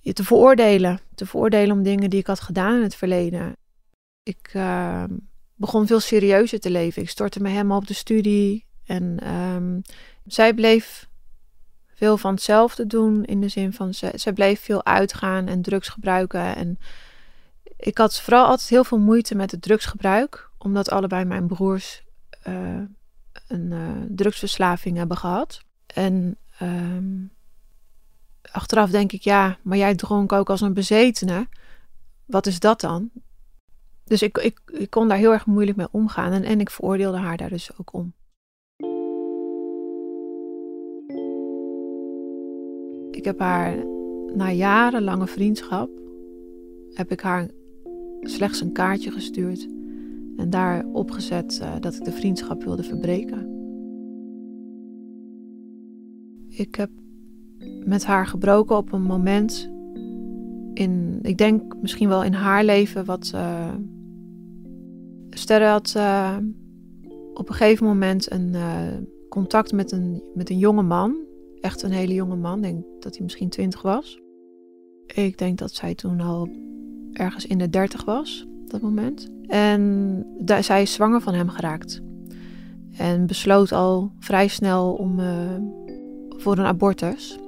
te 0.00 0.24
veroordelen. 0.24 1.00
Te 1.14 1.26
veroordelen 1.26 1.76
om 1.76 1.82
dingen 1.82 2.10
die 2.10 2.20
ik 2.20 2.26
had 2.26 2.40
gedaan 2.40 2.76
in 2.76 2.82
het 2.82 2.94
verleden. 2.94 3.56
Ik 4.22 4.52
uh, 4.54 5.04
begon 5.54 5.86
veel 5.86 6.00
serieuzer 6.00 6.60
te 6.60 6.70
leven. 6.70 7.02
Ik 7.02 7.10
stortte 7.10 7.40
me 7.40 7.48
helemaal 7.48 7.78
op 7.78 7.86
de 7.86 7.94
studie. 7.94 8.66
En 8.84 9.34
um, 9.34 9.82
zij 10.24 10.54
bleef 10.54 11.10
veel 12.02 12.18
van 12.18 12.34
hetzelfde 12.34 12.86
doen. 12.86 13.24
In 13.24 13.40
de 13.40 13.48
zin 13.48 13.72
van, 13.72 13.94
ze, 13.94 14.12
zij 14.14 14.32
bleef 14.32 14.60
veel 14.60 14.84
uitgaan 14.84 15.46
en 15.46 15.62
drugs 15.62 15.88
gebruiken. 15.88 16.56
En 16.56 16.78
ik 17.76 17.98
had 17.98 18.20
vooral 18.20 18.46
altijd 18.46 18.68
heel 18.68 18.84
veel 18.84 18.98
moeite 18.98 19.34
met 19.34 19.50
het 19.50 19.62
drugsgebruik. 19.62 20.50
Omdat 20.58 20.90
allebei 20.90 21.24
mijn 21.24 21.46
broers 21.46 22.04
uh, 22.48 22.80
een 23.48 23.70
uh, 23.70 23.88
drugsverslaving 24.08 24.96
hebben 24.96 25.16
gehad. 25.16 25.64
En 25.86 26.36
um, 26.62 27.32
achteraf 28.52 28.90
denk 28.90 29.12
ik, 29.12 29.22
ja, 29.22 29.58
maar 29.62 29.78
jij 29.78 29.94
dronk 29.94 30.32
ook 30.32 30.50
als 30.50 30.60
een 30.60 30.74
bezetene. 30.74 31.48
Wat 32.24 32.46
is 32.46 32.60
dat 32.60 32.80
dan? 32.80 33.10
Dus 34.04 34.22
ik, 34.22 34.38
ik, 34.38 34.60
ik 34.66 34.90
kon 34.90 35.08
daar 35.08 35.18
heel 35.18 35.32
erg 35.32 35.46
moeilijk 35.46 35.76
mee 35.76 35.88
omgaan 35.90 36.32
en, 36.32 36.44
en 36.44 36.60
ik 36.60 36.70
veroordeelde 36.70 37.18
haar 37.18 37.36
daar 37.36 37.48
dus 37.48 37.78
ook 37.78 37.92
om. 37.92 38.12
Ik 43.22 43.28
heb 43.28 43.38
haar 43.38 43.84
na 44.34 44.50
jarenlange 44.50 45.26
vriendschap, 45.26 45.90
heb 46.92 47.10
ik 47.10 47.20
haar 47.20 47.50
slechts 48.20 48.60
een 48.60 48.72
kaartje 48.72 49.10
gestuurd 49.10 49.68
en 50.36 50.50
daar 50.50 50.84
opgezet 50.92 51.58
uh, 51.62 51.74
dat 51.80 51.94
ik 51.94 52.04
de 52.04 52.12
vriendschap 52.12 52.64
wilde 52.64 52.82
verbreken. 52.82 53.48
Ik 56.48 56.74
heb 56.74 56.90
met 57.84 58.04
haar 58.04 58.26
gebroken 58.26 58.76
op 58.76 58.92
een 58.92 59.02
moment 59.02 59.70
in, 60.74 61.18
ik 61.22 61.38
denk 61.38 61.76
misschien 61.80 62.08
wel 62.08 62.24
in 62.24 62.32
haar 62.32 62.64
leven, 62.64 63.04
wat 63.04 63.32
uh, 63.34 63.74
Sterre 65.30 65.64
had 65.64 65.94
uh, 65.96 66.36
op 67.34 67.48
een 67.48 67.54
gegeven 67.54 67.86
moment 67.86 68.32
een 68.32 68.54
contact 69.28 69.72
met 69.72 69.92
een, 69.92 70.22
met 70.34 70.50
een 70.50 70.58
jonge 70.58 70.82
man. 70.82 71.30
Echt 71.62 71.82
een 71.82 71.90
hele 71.90 72.14
jonge 72.14 72.36
man. 72.36 72.56
Ik 72.56 72.62
denk 72.62 72.84
dat 73.00 73.12
hij 73.12 73.22
misschien 73.22 73.48
twintig 73.48 73.82
was. 73.82 74.20
Ik 75.06 75.38
denk 75.38 75.58
dat 75.58 75.74
zij 75.74 75.94
toen 75.94 76.20
al 76.20 76.48
ergens 77.12 77.46
in 77.46 77.58
de 77.58 77.70
dertig 77.70 78.04
was, 78.04 78.46
op 78.62 78.70
dat 78.70 78.80
moment. 78.80 79.28
En 79.46 80.24
daar, 80.38 80.64
zij 80.64 80.82
is 80.82 80.92
zwanger 80.92 81.20
van 81.20 81.34
hem 81.34 81.48
geraakt. 81.48 82.02
En 82.96 83.26
besloot 83.26 83.72
al 83.72 84.12
vrij 84.18 84.48
snel 84.48 84.92
om 84.92 85.18
uh, 85.18 85.26
voor 86.28 86.58
een 86.58 86.64
abortus. 86.64 87.38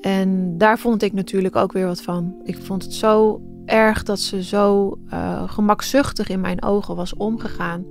En 0.00 0.58
daar 0.58 0.78
vond 0.78 1.02
ik 1.02 1.12
natuurlijk 1.12 1.56
ook 1.56 1.72
weer 1.72 1.86
wat 1.86 2.02
van. 2.02 2.34
Ik 2.42 2.58
vond 2.58 2.82
het 2.82 2.92
zo 2.92 3.40
erg 3.64 4.02
dat 4.02 4.18
ze 4.18 4.42
zo 4.42 4.98
uh, 5.12 5.48
gemakzuchtig 5.48 6.28
in 6.28 6.40
mijn 6.40 6.62
ogen 6.62 6.96
was 6.96 7.14
omgegaan 7.14 7.86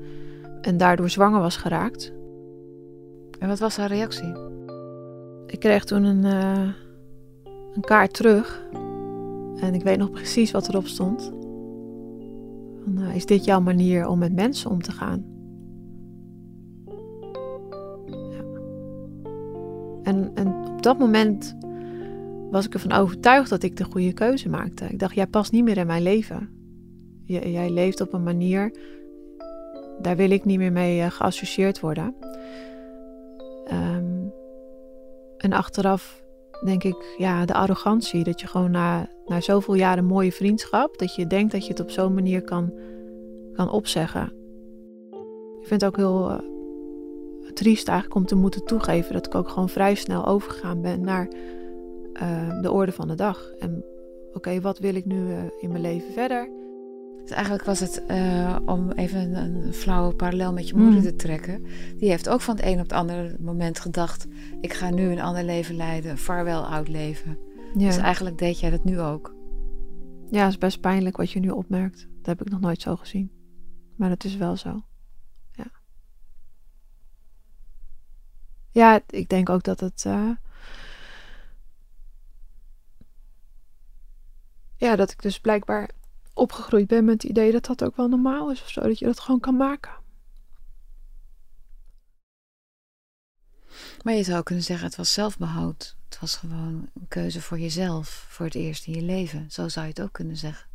en 0.61 0.77
daardoor 0.77 1.09
zwanger 1.09 1.41
was 1.41 1.57
geraakt. 1.57 2.13
En 3.39 3.47
wat 3.47 3.59
was 3.59 3.77
haar 3.77 3.89
reactie? 3.89 4.50
Ik 5.51 5.59
kreeg 5.59 5.83
toen 5.83 6.03
een, 6.03 6.25
uh, 6.25 6.73
een 7.73 7.81
kaart 7.81 8.13
terug. 8.13 8.69
En 9.55 9.73
ik 9.73 9.83
weet 9.83 9.97
nog 9.97 10.11
precies 10.11 10.51
wat 10.51 10.67
erop 10.67 10.87
stond. 10.87 11.31
Uh, 12.97 13.15
is 13.15 13.25
dit 13.25 13.45
jouw 13.45 13.61
manier 13.61 14.07
om 14.07 14.19
met 14.19 14.33
mensen 14.33 14.71
om 14.71 14.81
te 14.81 14.91
gaan? 14.91 15.25
Ja. 18.05 18.43
En, 20.03 20.31
en 20.33 20.47
op 20.47 20.81
dat 20.81 20.99
moment 20.99 21.57
was 22.51 22.65
ik 22.65 22.73
ervan 22.73 22.91
overtuigd 22.91 23.49
dat 23.49 23.63
ik 23.63 23.77
de 23.77 23.83
goede 23.83 24.13
keuze 24.13 24.49
maakte. 24.49 24.85
Ik 24.85 24.99
dacht, 24.99 25.15
jij 25.15 25.27
past 25.27 25.51
niet 25.51 25.63
meer 25.63 25.77
in 25.77 25.87
mijn 25.87 26.03
leven. 26.03 26.49
Jij 27.25 27.69
leeft 27.69 28.01
op 28.01 28.13
een 28.13 28.23
manier, 28.23 28.75
daar 30.01 30.15
wil 30.15 30.29
ik 30.29 30.45
niet 30.45 30.57
meer 30.57 30.71
mee 30.71 30.99
uh, 30.99 31.11
geassocieerd 31.11 31.79
worden. 31.79 32.15
En 35.41 35.53
achteraf 35.53 36.23
denk 36.63 36.83
ik, 36.83 37.15
ja, 37.17 37.45
de 37.45 37.53
arrogantie. 37.53 38.23
Dat 38.23 38.41
je 38.41 38.47
gewoon 38.47 38.71
na, 38.71 39.09
na 39.25 39.41
zoveel 39.41 39.73
jaren 39.73 40.05
mooie 40.05 40.31
vriendschap, 40.31 40.97
dat 40.97 41.15
je 41.15 41.27
denkt 41.27 41.51
dat 41.51 41.63
je 41.65 41.71
het 41.71 41.79
op 41.79 41.91
zo'n 41.91 42.13
manier 42.13 42.41
kan, 42.41 42.73
kan 43.53 43.69
opzeggen. 43.69 44.33
Ik 45.61 45.67
vind 45.67 45.81
het 45.81 45.85
ook 45.85 45.97
heel 45.97 46.31
uh, 46.31 46.39
triest 47.53 47.87
eigenlijk 47.87 48.19
om 48.19 48.25
te 48.25 48.35
moeten 48.35 48.65
toegeven 48.65 49.13
dat 49.13 49.25
ik 49.25 49.35
ook 49.35 49.49
gewoon 49.49 49.69
vrij 49.69 49.95
snel 49.95 50.25
overgegaan 50.25 50.81
ben 50.81 51.01
naar 51.01 51.27
uh, 52.13 52.61
de 52.61 52.71
orde 52.71 52.91
van 52.91 53.07
de 53.07 53.15
dag. 53.15 53.51
En 53.59 53.85
oké, 54.33 54.61
wat 54.61 54.79
wil 54.79 54.95
ik 54.95 55.05
nu 55.05 55.27
uh, 55.27 55.37
in 55.59 55.69
mijn 55.69 55.81
leven 55.81 56.13
verder? 56.13 56.60
Dus 57.21 57.31
eigenlijk 57.31 57.65
was 57.65 57.79
het, 57.79 58.03
uh, 58.07 58.57
om 58.65 58.91
even 58.91 59.19
een, 59.19 59.55
een, 59.65 59.73
flauwe 59.73 60.15
parallel 60.15 60.53
met 60.53 60.67
je 60.67 60.75
moeder 60.75 60.99
mm. 60.99 61.01
te 61.01 61.15
trekken. 61.15 61.65
Die 61.97 62.09
heeft 62.09 62.29
ook 62.29 62.41
van 62.41 62.55
het 62.55 62.65
een 62.65 62.73
op 62.73 62.83
het 62.83 62.93
andere 62.93 63.37
moment 63.39 63.79
gedacht: 63.79 64.27
ik 64.61 64.73
ga 64.73 64.89
nu 64.89 65.11
een 65.11 65.21
ander 65.21 65.43
leven 65.43 65.75
leiden, 65.75 66.17
vaarwel 66.17 66.65
oud 66.65 66.87
leven. 66.87 67.37
Ja. 67.73 67.87
Dus 67.87 67.97
eigenlijk 67.97 68.37
deed 68.37 68.59
jij 68.59 68.69
dat 68.69 68.83
nu 68.83 68.99
ook. 68.99 69.35
Ja, 70.29 70.41
het 70.41 70.49
is 70.49 70.57
best 70.57 70.79
pijnlijk 70.79 71.17
wat 71.17 71.31
je 71.31 71.39
nu 71.39 71.49
opmerkt. 71.49 72.07
Dat 72.17 72.25
heb 72.25 72.41
ik 72.41 72.49
nog 72.49 72.59
nooit 72.59 72.81
zo 72.81 72.95
gezien. 72.95 73.31
Maar 73.95 74.09
dat 74.09 74.23
is 74.23 74.35
wel 74.35 74.55
zo. 74.55 74.81
Ja. 75.51 75.71
Ja, 78.71 79.01
ik 79.07 79.29
denk 79.29 79.49
ook 79.49 79.63
dat 79.63 79.79
het. 79.79 80.03
Uh... 80.07 80.29
Ja, 84.75 84.95
dat 84.95 85.11
ik 85.11 85.21
dus 85.21 85.39
blijkbaar 85.39 85.89
opgegroeid 86.33 86.87
ben 86.87 87.05
met 87.05 87.21
het 87.21 87.31
idee 87.31 87.51
dat 87.51 87.65
dat 87.65 87.83
ook 87.83 87.95
wel 87.95 88.07
normaal 88.07 88.51
is 88.51 88.61
of 88.61 88.69
zo. 88.69 88.81
Dat 88.81 88.99
je 88.99 89.05
dat 89.05 89.19
gewoon 89.19 89.39
kan 89.39 89.57
maken. 89.57 89.91
Maar 94.03 94.13
je 94.13 94.23
zou 94.23 94.43
kunnen 94.43 94.63
zeggen, 94.63 94.85
het 94.85 94.95
was 94.95 95.13
zelfbehoud. 95.13 95.95
Het 96.09 96.19
was 96.19 96.35
gewoon 96.35 96.89
een 96.93 97.07
keuze 97.07 97.41
voor 97.41 97.59
jezelf, 97.59 98.25
voor 98.29 98.45
het 98.45 98.55
eerst 98.55 98.87
in 98.87 98.93
je 98.93 99.01
leven. 99.01 99.51
Zo 99.51 99.67
zou 99.67 99.85
je 99.85 99.91
het 99.91 100.01
ook 100.01 100.13
kunnen 100.13 100.37
zeggen. 100.37 100.69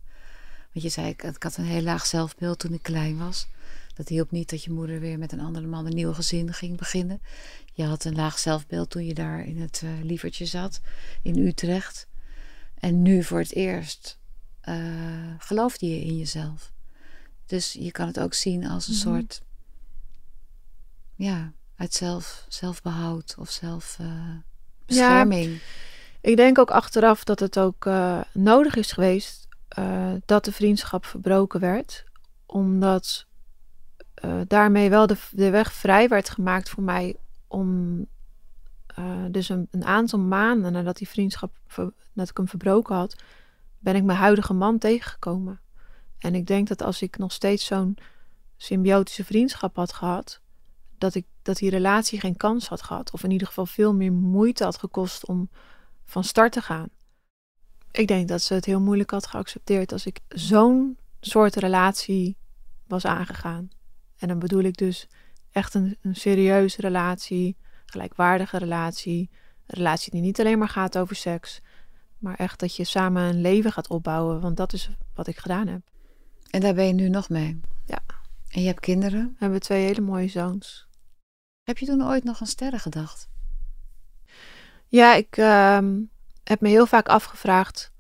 Want 0.72 0.84
je 0.84 0.88
zei, 0.88 1.08
ik, 1.08 1.22
ik 1.22 1.42
had 1.42 1.56
een 1.56 1.64
heel 1.64 1.82
laag 1.82 2.06
zelfbeeld 2.06 2.58
toen 2.58 2.72
ik 2.72 2.82
klein 2.82 3.18
was. 3.18 3.48
Dat 3.94 4.08
hielp 4.08 4.30
niet 4.30 4.50
dat 4.50 4.64
je 4.64 4.70
moeder 4.70 5.00
weer 5.00 5.18
met 5.18 5.32
een 5.32 5.40
andere 5.40 5.66
man 5.66 5.86
een 5.86 5.94
nieuw 5.94 6.12
gezin 6.12 6.52
ging 6.52 6.76
beginnen. 6.76 7.20
Je 7.72 7.84
had 7.84 8.04
een 8.04 8.14
laag 8.14 8.38
zelfbeeld 8.38 8.90
toen 8.90 9.04
je 9.06 9.14
daar 9.14 9.46
in 9.46 9.60
het 9.60 9.80
uh, 9.84 9.90
lievertje 10.02 10.46
zat, 10.46 10.80
in 11.22 11.38
Utrecht. 11.38 12.08
En 12.78 13.02
nu 13.02 13.22
voor 13.22 13.38
het 13.38 13.52
eerst 13.52 14.18
uh, 14.68 15.34
geloofde 15.38 15.88
je 15.88 16.00
in 16.00 16.16
jezelf. 16.16 16.72
Dus 17.46 17.72
je 17.72 17.90
kan 17.90 18.06
het 18.06 18.20
ook 18.20 18.34
zien 18.34 18.66
als 18.66 18.88
een 18.88 18.94
mhm. 18.94 19.02
soort, 19.02 19.42
ja, 21.14 21.52
uit 21.76 21.94
zelf, 21.94 22.44
zelfbehoud 22.48 23.34
of 23.38 23.50
zelfbescherming. 23.50 25.50
Uh, 25.50 25.60
ik 26.20 26.36
denk 26.36 26.58
ook 26.58 26.70
achteraf 26.70 27.24
dat 27.24 27.40
het 27.40 27.58
ook 27.58 27.84
uh, 27.84 28.20
nodig 28.32 28.74
is 28.74 28.92
geweest 28.92 29.44
dat 30.24 30.44
de 30.44 30.52
vriendschap 30.52 31.04
verbroken 31.04 31.60
werd. 31.60 32.04
Omdat 32.46 33.26
daarmee 34.46 34.90
wel 34.90 35.06
de, 35.06 35.16
de 35.30 35.50
weg 35.50 35.72
vrij 35.72 36.08
werd 36.08 36.28
gemaakt 36.28 36.68
voor 36.68 36.82
mij 36.82 37.16
om 37.46 38.06
dus 39.30 39.48
een, 39.48 39.68
een, 39.70 39.84
aantal 39.84 40.18
maanden 40.18 40.72
nadat 40.72 40.96
die 40.96 41.08
vriendschap, 41.08 41.52
dat 42.12 42.28
ik 42.28 42.36
hem 42.36 42.48
verbroken 42.48 42.94
had, 42.94 43.16
ben 43.78 43.96
ik 43.96 44.04
mijn 44.04 44.18
huidige 44.18 44.52
man 44.52 44.78
tegengekomen. 44.78 45.60
En 46.18 46.34
ik 46.34 46.46
denk 46.46 46.68
dat 46.68 46.82
als 46.82 47.02
ik 47.02 47.18
nog 47.18 47.32
steeds 47.32 47.64
zo'n 47.64 47.98
symbiotische 48.56 49.24
vriendschap 49.24 49.76
had 49.76 49.92
gehad, 49.92 50.40
dat, 50.98 51.14
ik, 51.14 51.26
dat 51.42 51.56
die 51.56 51.70
relatie 51.70 52.20
geen 52.20 52.36
kans 52.36 52.68
had 52.68 52.82
gehad. 52.82 53.10
Of 53.10 53.24
in 53.24 53.30
ieder 53.30 53.46
geval 53.46 53.66
veel 53.66 53.94
meer 53.94 54.12
moeite 54.12 54.64
had 54.64 54.78
gekost 54.78 55.26
om 55.26 55.50
van 56.04 56.24
start 56.24 56.52
te 56.52 56.60
gaan. 56.60 56.88
Ik 57.90 58.08
denk 58.08 58.28
dat 58.28 58.42
ze 58.42 58.54
het 58.54 58.64
heel 58.64 58.80
moeilijk 58.80 59.10
had 59.10 59.26
geaccepteerd 59.26 59.92
als 59.92 60.06
ik 60.06 60.20
zo'n 60.28 60.98
soort 61.20 61.56
relatie 61.56 62.36
was 62.86 63.04
aangegaan. 63.04 63.70
En 64.16 64.28
dan 64.28 64.38
bedoel 64.38 64.62
ik 64.62 64.76
dus 64.76 65.08
echt 65.50 65.74
een, 65.74 65.96
een 66.02 66.16
serieuze 66.16 66.80
relatie, 66.80 67.56
gelijkwaardige 67.86 68.58
relatie. 68.58 69.30
Een 69.66 69.76
relatie 69.76 70.10
die 70.10 70.20
niet 70.20 70.40
alleen 70.40 70.58
maar 70.58 70.68
gaat 70.68 70.98
over 70.98 71.16
seks, 71.16 71.60
maar 72.18 72.34
echt 72.34 72.60
dat 72.60 72.76
je 72.76 72.84
samen 72.84 73.22
een 73.22 73.40
leven 73.40 73.72
gaat 73.72 73.88
opbouwen. 73.88 74.40
Want 74.40 74.56
dat 74.56 74.72
is 74.72 74.90
wat 75.14 75.26
ik 75.26 75.36
gedaan 75.36 75.66
heb. 75.66 75.80
En 76.50 76.60
daar 76.60 76.74
ben 76.74 76.86
je 76.86 76.92
nu 76.92 77.08
nog 77.08 77.28
mee? 77.28 77.60
Ja. 77.84 77.98
En 78.50 78.60
je 78.60 78.66
hebt 78.66 78.80
kinderen? 78.80 79.24
We 79.24 79.36
hebben 79.38 79.60
twee 79.60 79.84
hele 79.84 80.00
mooie 80.00 80.28
zoons. 80.28 80.88
Heb 81.62 81.78
je 81.78 81.86
toen 81.86 82.06
ooit 82.06 82.24
nog 82.24 82.40
aan 82.40 82.46
sterren 82.46 82.80
gedacht? 82.80 83.28
Ja, 84.88 85.14
ik 85.14 85.36
uh, 85.36 85.78
heb 86.44 86.60
me 86.60 86.68
heel 86.68 86.86
vaak 86.86 87.08
afgevraagd 87.08 87.92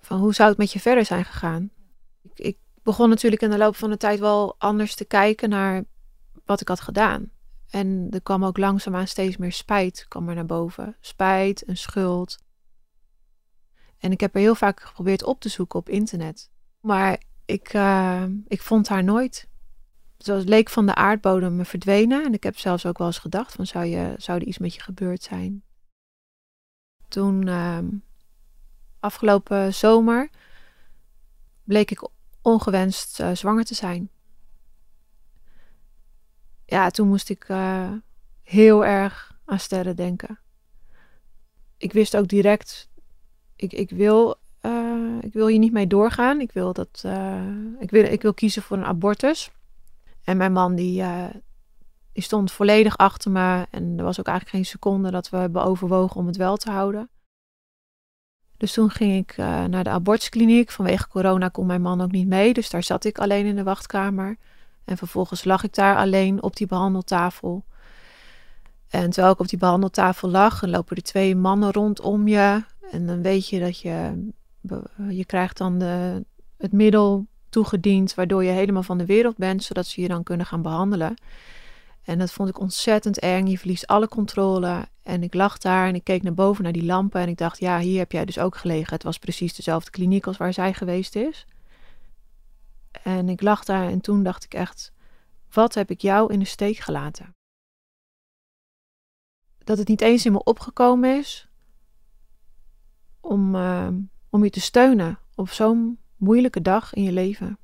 van 0.00 0.18
hoe 0.18 0.34
zou 0.34 0.48
het 0.48 0.58
met 0.58 0.72
je 0.72 0.80
verder 0.80 1.04
zijn 1.04 1.24
gegaan? 1.24 1.70
Ik, 2.22 2.38
ik 2.38 2.58
begon 2.82 3.08
natuurlijk 3.08 3.42
in 3.42 3.50
de 3.50 3.58
loop 3.58 3.76
van 3.76 3.90
de 3.90 3.96
tijd 3.96 4.18
wel 4.18 4.54
anders 4.58 4.94
te 4.94 5.04
kijken 5.04 5.48
naar 5.48 5.84
wat 6.44 6.60
ik 6.60 6.68
had 6.68 6.80
gedaan. 6.80 7.30
En 7.70 8.06
er 8.10 8.22
kwam 8.22 8.44
ook 8.44 8.58
langzaamaan 8.58 9.06
steeds 9.06 9.36
meer 9.36 9.52
spijt 9.52 10.04
kwam 10.08 10.28
er 10.28 10.34
naar 10.34 10.46
boven. 10.46 10.96
Spijt 11.00 11.62
en 11.62 11.76
schuld. 11.76 12.38
En 14.06 14.12
ik 14.12 14.20
heb 14.20 14.34
er 14.34 14.40
heel 14.40 14.54
vaak 14.54 14.80
geprobeerd 14.80 15.22
op 15.22 15.40
te 15.40 15.48
zoeken 15.48 15.78
op 15.78 15.88
internet. 15.88 16.50
Maar 16.80 17.22
ik, 17.44 17.74
uh, 17.74 18.24
ik 18.46 18.62
vond 18.62 18.88
haar 18.88 19.04
nooit. 19.04 19.48
Zoals 20.18 20.40
het 20.40 20.48
leek 20.48 20.68
van 20.68 20.86
de 20.86 20.94
aardbodem 20.94 21.64
verdwenen. 21.64 22.24
En 22.24 22.32
ik 22.32 22.42
heb 22.42 22.58
zelfs 22.58 22.86
ook 22.86 22.98
wel 22.98 23.06
eens 23.06 23.18
gedacht: 23.18 23.52
van, 23.52 23.66
zou, 23.66 23.84
je, 23.84 24.14
zou 24.16 24.40
er 24.40 24.46
iets 24.46 24.58
met 24.58 24.74
je 24.74 24.80
gebeurd 24.80 25.22
zijn? 25.22 25.62
Toen, 27.08 27.46
uh, 27.46 27.78
afgelopen 29.00 29.74
zomer, 29.74 30.30
bleek 31.64 31.90
ik 31.90 32.08
ongewenst 32.42 33.20
uh, 33.20 33.34
zwanger 33.34 33.64
te 33.64 33.74
zijn. 33.74 34.10
Ja, 36.64 36.90
toen 36.90 37.08
moest 37.08 37.30
ik 37.30 37.48
uh, 37.48 37.92
heel 38.42 38.84
erg 38.84 39.38
aan 39.44 39.58
sterren 39.58 39.96
denken. 39.96 40.38
Ik 41.76 41.92
wist 41.92 42.16
ook 42.16 42.28
direct 42.28 42.88
ik, 43.56 43.72
ik, 43.72 43.90
wil, 43.90 44.36
uh, 44.62 45.18
ik 45.20 45.32
wil 45.32 45.46
hier 45.46 45.58
niet 45.58 45.72
mee 45.72 45.86
doorgaan. 45.86 46.40
Ik 46.40 46.52
wil, 46.52 46.72
dat, 46.72 47.02
uh, 47.06 47.42
ik, 47.78 47.90
wil, 47.90 48.04
ik 48.04 48.22
wil 48.22 48.34
kiezen 48.34 48.62
voor 48.62 48.76
een 48.76 48.84
abortus. 48.84 49.50
En 50.24 50.36
mijn 50.36 50.52
man 50.52 50.74
die, 50.74 51.02
uh, 51.02 51.24
die 52.12 52.22
stond 52.22 52.52
volledig 52.52 52.96
achter 52.96 53.30
me. 53.30 53.66
En 53.70 53.94
er 53.96 54.04
was 54.04 54.20
ook 54.20 54.26
eigenlijk 54.26 54.56
geen 54.56 54.66
seconde 54.66 55.10
dat 55.10 55.28
we 55.28 55.36
hebben 55.36 55.64
overwogen 55.64 56.16
om 56.16 56.26
het 56.26 56.36
wel 56.36 56.56
te 56.56 56.70
houden. 56.70 57.08
Dus 58.56 58.72
toen 58.72 58.90
ging 58.90 59.16
ik 59.16 59.36
naar 59.36 59.84
de 59.84 59.90
abortuskliniek. 59.90 60.70
Vanwege 60.70 61.08
corona 61.08 61.48
kon 61.48 61.66
mijn 61.66 61.82
man 61.82 62.00
ook 62.00 62.10
niet 62.10 62.26
mee. 62.26 62.52
Dus 62.52 62.70
daar 62.70 62.82
zat 62.82 63.04
ik 63.04 63.18
alleen 63.18 63.46
in 63.46 63.56
de 63.56 63.62
wachtkamer. 63.62 64.36
En 64.84 64.96
vervolgens 64.96 65.44
lag 65.44 65.64
ik 65.64 65.74
daar 65.74 65.96
alleen 65.96 66.42
op 66.42 66.56
die 66.56 66.66
behandeltafel. 66.66 67.64
En 68.88 69.10
terwijl 69.10 69.32
ik 69.32 69.40
op 69.40 69.48
die 69.48 69.58
behandeltafel 69.58 70.30
lag, 70.30 70.62
en 70.62 70.70
lopen 70.70 70.96
er 70.96 71.02
twee 71.02 71.36
mannen 71.36 71.72
rondom 71.72 72.28
je. 72.28 72.64
En 72.90 73.06
dan 73.06 73.22
weet 73.22 73.48
je 73.48 73.60
dat 73.60 73.80
je, 73.80 74.28
je 75.08 75.24
krijgt 75.24 75.56
dan 75.56 75.78
de, 75.78 76.24
het 76.56 76.72
middel 76.72 77.26
toegediend, 77.48 78.14
waardoor 78.14 78.44
je 78.44 78.50
helemaal 78.50 78.82
van 78.82 78.98
de 78.98 79.06
wereld 79.06 79.36
bent, 79.36 79.64
zodat 79.64 79.86
ze 79.86 80.00
je 80.00 80.08
dan 80.08 80.22
kunnen 80.22 80.46
gaan 80.46 80.62
behandelen. 80.62 81.14
En 82.02 82.18
dat 82.18 82.32
vond 82.32 82.48
ik 82.48 82.60
ontzettend 82.60 83.18
eng. 83.18 83.46
Je 83.46 83.58
verliest 83.58 83.86
alle 83.86 84.08
controle. 84.08 84.88
En 85.02 85.22
ik 85.22 85.34
lag 85.34 85.58
daar 85.58 85.88
en 85.88 85.94
ik 85.94 86.04
keek 86.04 86.22
naar 86.22 86.34
boven 86.34 86.62
naar 86.62 86.72
die 86.72 86.84
lampen. 86.84 87.20
En 87.20 87.28
ik 87.28 87.36
dacht, 87.36 87.58
ja, 87.58 87.78
hier 87.78 87.98
heb 87.98 88.12
jij 88.12 88.24
dus 88.24 88.38
ook 88.38 88.56
gelegen. 88.56 88.92
Het 88.92 89.02
was 89.02 89.18
precies 89.18 89.54
dezelfde 89.54 89.90
kliniek 89.90 90.26
als 90.26 90.36
waar 90.36 90.52
zij 90.52 90.74
geweest 90.74 91.16
is. 91.16 91.46
En 93.02 93.28
ik 93.28 93.42
lag 93.42 93.64
daar 93.64 93.88
en 93.88 94.00
toen 94.00 94.22
dacht 94.22 94.44
ik 94.44 94.54
echt, 94.54 94.92
wat 95.50 95.74
heb 95.74 95.90
ik 95.90 96.00
jou 96.00 96.32
in 96.32 96.38
de 96.38 96.44
steek 96.44 96.76
gelaten? 96.76 97.34
Dat 99.64 99.78
het 99.78 99.88
niet 99.88 100.00
eens 100.00 100.26
in 100.26 100.32
me 100.32 100.44
opgekomen 100.44 101.18
is 101.18 101.45
om, 103.26 103.54
uh, 103.54 103.88
om 104.30 104.44
je 104.44 104.50
te 104.50 104.60
steunen 104.60 105.18
op 105.34 105.50
zo'n 105.50 105.98
moeilijke 106.16 106.62
dag 106.62 106.94
in 106.94 107.02
je 107.02 107.12
leven. 107.12 107.58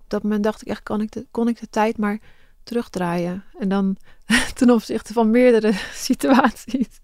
Op 0.00 0.10
dat 0.10 0.22
moment 0.22 0.42
dacht 0.42 0.60
ik 0.60 0.68
echt, 0.68 0.82
kan 0.82 1.00
ik 1.00 1.24
kon 1.30 1.48
ik 1.48 1.60
de 1.60 1.68
tijd 1.68 1.98
maar 1.98 2.20
terugdraaien. 2.62 3.44
En 3.58 3.68
dan 3.68 3.96
ten 4.54 4.70
opzichte 4.70 5.12
van 5.12 5.30
meerdere 5.30 5.72
situaties. 6.08 7.00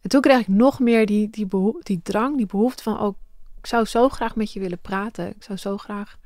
En 0.00 0.10
toen 0.10 0.20
kreeg 0.20 0.40
ik 0.40 0.48
nog 0.48 0.80
meer 0.80 1.06
die, 1.06 1.30
die, 1.30 1.48
die 1.82 2.02
drang, 2.02 2.36
die 2.36 2.46
behoefte 2.46 2.82
van 2.82 2.98
ook, 2.98 3.14
oh, 3.14 3.20
ik 3.58 3.66
zou 3.66 3.84
zo 3.84 4.08
graag 4.08 4.36
met 4.36 4.52
je 4.52 4.60
willen 4.60 4.80
praten. 4.80 5.34
Ik 5.34 5.42
zou 5.42 5.58
zo 5.58 5.76
graag, 5.76 6.18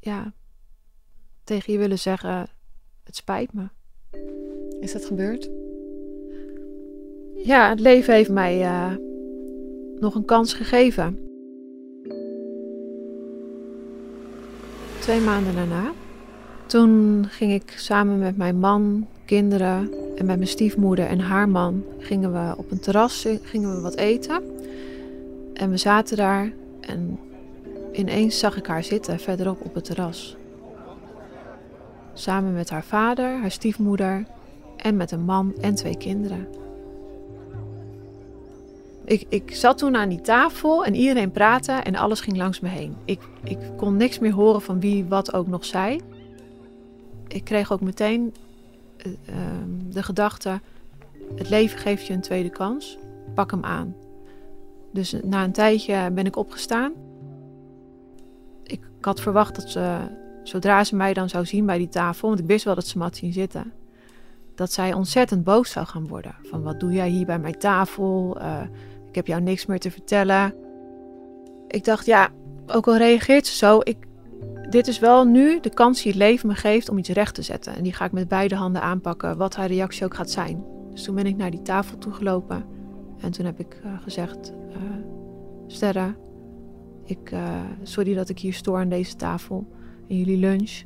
ja, 0.00 0.32
tegen 1.44 1.72
je 1.72 1.78
willen 1.78 1.98
zeggen, 1.98 2.48
het 3.04 3.16
spijt 3.16 3.52
me. 3.52 3.68
Is 4.80 4.92
dat 4.92 5.04
gebeurd? 5.04 5.67
Ja, 7.44 7.68
het 7.68 7.80
leven 7.80 8.14
heeft 8.14 8.30
mij 8.30 8.62
uh, 8.62 8.92
nog 9.98 10.14
een 10.14 10.24
kans 10.24 10.52
gegeven. 10.52 11.18
Twee 15.00 15.20
maanden 15.20 15.54
daarna. 15.54 15.92
Toen 16.66 17.24
ging 17.28 17.52
ik 17.52 17.72
samen 17.76 18.18
met 18.18 18.36
mijn 18.36 18.58
man, 18.58 19.06
kinderen 19.24 19.90
en 20.16 20.26
met 20.26 20.36
mijn 20.36 20.48
stiefmoeder 20.48 21.06
en 21.06 21.20
haar 21.20 21.48
man 21.48 21.84
gingen 21.98 22.32
we 22.32 22.54
op 22.56 22.70
een 22.70 22.80
terras 22.80 23.26
gingen 23.42 23.74
we 23.74 23.80
wat 23.80 23.96
eten. 23.96 24.42
En 25.52 25.70
we 25.70 25.76
zaten 25.76 26.16
daar 26.16 26.52
en 26.80 27.18
ineens 27.92 28.38
zag 28.38 28.56
ik 28.56 28.66
haar 28.66 28.84
zitten 28.84 29.18
verderop 29.18 29.64
op 29.64 29.74
het 29.74 29.84
terras. 29.84 30.36
Samen 32.12 32.52
met 32.52 32.70
haar 32.70 32.84
vader, 32.84 33.40
haar 33.40 33.50
stiefmoeder 33.50 34.26
en 34.76 34.96
met 34.96 35.10
een 35.10 35.24
man 35.24 35.54
en 35.60 35.74
twee 35.74 35.96
kinderen. 35.96 36.46
Ik, 39.08 39.24
ik 39.28 39.54
zat 39.54 39.78
toen 39.78 39.96
aan 39.96 40.08
die 40.08 40.20
tafel 40.20 40.84
en 40.84 40.94
iedereen 40.94 41.30
praatte 41.30 41.72
en 41.72 41.94
alles 41.94 42.20
ging 42.20 42.36
langs 42.36 42.60
me 42.60 42.68
heen. 42.68 42.96
Ik, 43.04 43.20
ik 43.44 43.58
kon 43.76 43.96
niks 43.96 44.18
meer 44.18 44.32
horen 44.32 44.62
van 44.62 44.80
wie 44.80 45.04
wat 45.04 45.32
ook 45.32 45.46
nog 45.46 45.64
zei. 45.64 46.00
Ik 47.28 47.44
kreeg 47.44 47.72
ook 47.72 47.80
meteen 47.80 48.34
uh, 49.06 49.14
de 49.90 50.02
gedachte: 50.02 50.60
het 51.34 51.48
leven 51.48 51.78
geeft 51.78 52.06
je 52.06 52.12
een 52.12 52.20
tweede 52.20 52.50
kans. 52.50 52.98
Pak 53.34 53.50
hem 53.50 53.64
aan. 53.64 53.94
Dus 54.92 55.14
na 55.22 55.44
een 55.44 55.52
tijdje 55.52 56.10
ben 56.10 56.26
ik 56.26 56.36
opgestaan. 56.36 56.92
Ik, 58.62 58.80
had 59.00 59.20
verwacht 59.20 59.54
dat 59.54 59.70
ze, 59.70 59.98
zodra 60.42 60.84
ze 60.84 60.96
mij 60.96 61.14
dan 61.14 61.28
zou 61.28 61.46
zien 61.46 61.66
bij 61.66 61.78
die 61.78 61.88
tafel, 61.88 62.28
want 62.28 62.40
ik 62.40 62.46
wist 62.46 62.64
wel 62.64 62.74
dat 62.74 62.86
ze 62.86 62.98
me 62.98 63.04
had 63.04 63.16
zien 63.16 63.32
zitten, 63.32 63.72
dat 64.54 64.72
zij 64.72 64.92
ontzettend 64.92 65.44
boos 65.44 65.70
zou 65.70 65.86
gaan 65.86 66.06
worden. 66.06 66.34
Van 66.42 66.62
wat 66.62 66.80
doe 66.80 66.92
jij 66.92 67.08
hier 67.08 67.26
bij 67.26 67.38
mijn 67.38 67.58
tafel? 67.58 68.38
Uh, 68.40 68.60
ik 69.08 69.14
heb 69.14 69.26
jou 69.26 69.40
niks 69.40 69.66
meer 69.66 69.78
te 69.78 69.90
vertellen. 69.90 70.54
Ik 71.66 71.84
dacht, 71.84 72.06
ja, 72.06 72.28
ook 72.66 72.88
al 72.88 72.96
reageert 72.96 73.46
ze 73.46 73.56
zo, 73.56 73.80
ik, 73.82 73.96
dit 74.70 74.86
is 74.86 74.98
wel 74.98 75.24
nu 75.24 75.60
de 75.60 75.70
kans 75.70 76.02
die 76.02 76.12
het 76.12 76.20
leven 76.20 76.48
me 76.48 76.54
geeft 76.54 76.88
om 76.88 76.98
iets 76.98 77.08
recht 77.08 77.34
te 77.34 77.42
zetten. 77.42 77.74
En 77.74 77.82
die 77.82 77.92
ga 77.92 78.04
ik 78.04 78.12
met 78.12 78.28
beide 78.28 78.54
handen 78.54 78.82
aanpakken, 78.82 79.36
wat 79.36 79.56
haar 79.56 79.68
reactie 79.68 80.04
ook 80.04 80.14
gaat 80.14 80.30
zijn. 80.30 80.64
Dus 80.90 81.02
toen 81.02 81.14
ben 81.14 81.26
ik 81.26 81.36
naar 81.36 81.50
die 81.50 81.62
tafel 81.62 81.98
toe 81.98 82.12
gelopen. 82.12 82.64
En 83.20 83.30
toen 83.30 83.46
heb 83.46 83.60
ik 83.60 83.80
uh, 83.84 83.92
gezegd, 84.02 84.52
uh, 85.82 86.06
ik, 87.04 87.30
uh, 87.32 87.60
sorry 87.82 88.14
dat 88.14 88.28
ik 88.28 88.38
hier 88.38 88.54
stoor 88.54 88.78
aan 88.78 88.88
deze 88.88 89.16
tafel 89.16 89.66
in 90.06 90.16
jullie 90.16 90.38
lunch. 90.38 90.82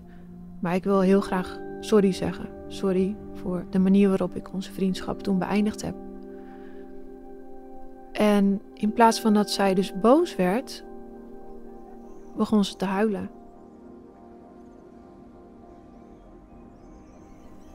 Maar 0.61 0.75
ik 0.75 0.85
wil 0.85 1.01
heel 1.01 1.21
graag 1.21 1.59
sorry 1.81 2.13
zeggen. 2.13 2.49
Sorry 2.69 3.17
voor 3.35 3.67
de 3.71 3.79
manier 3.79 4.09
waarop 4.09 4.37
ik 4.37 4.53
onze 4.53 4.73
vriendschap 4.73 5.23
toen 5.23 5.39
beëindigd 5.39 5.83
heb. 5.83 5.95
En 8.23 8.63
in 8.75 8.93
plaats 8.93 9.21
van 9.21 9.35
dat 9.35 9.51
zij 9.51 9.75
dus 9.75 10.01
boos 10.01 10.37
werd, 10.37 10.85
begon 12.37 12.65
ze 12.65 12.77
te 12.77 12.85
huilen. 12.85 13.31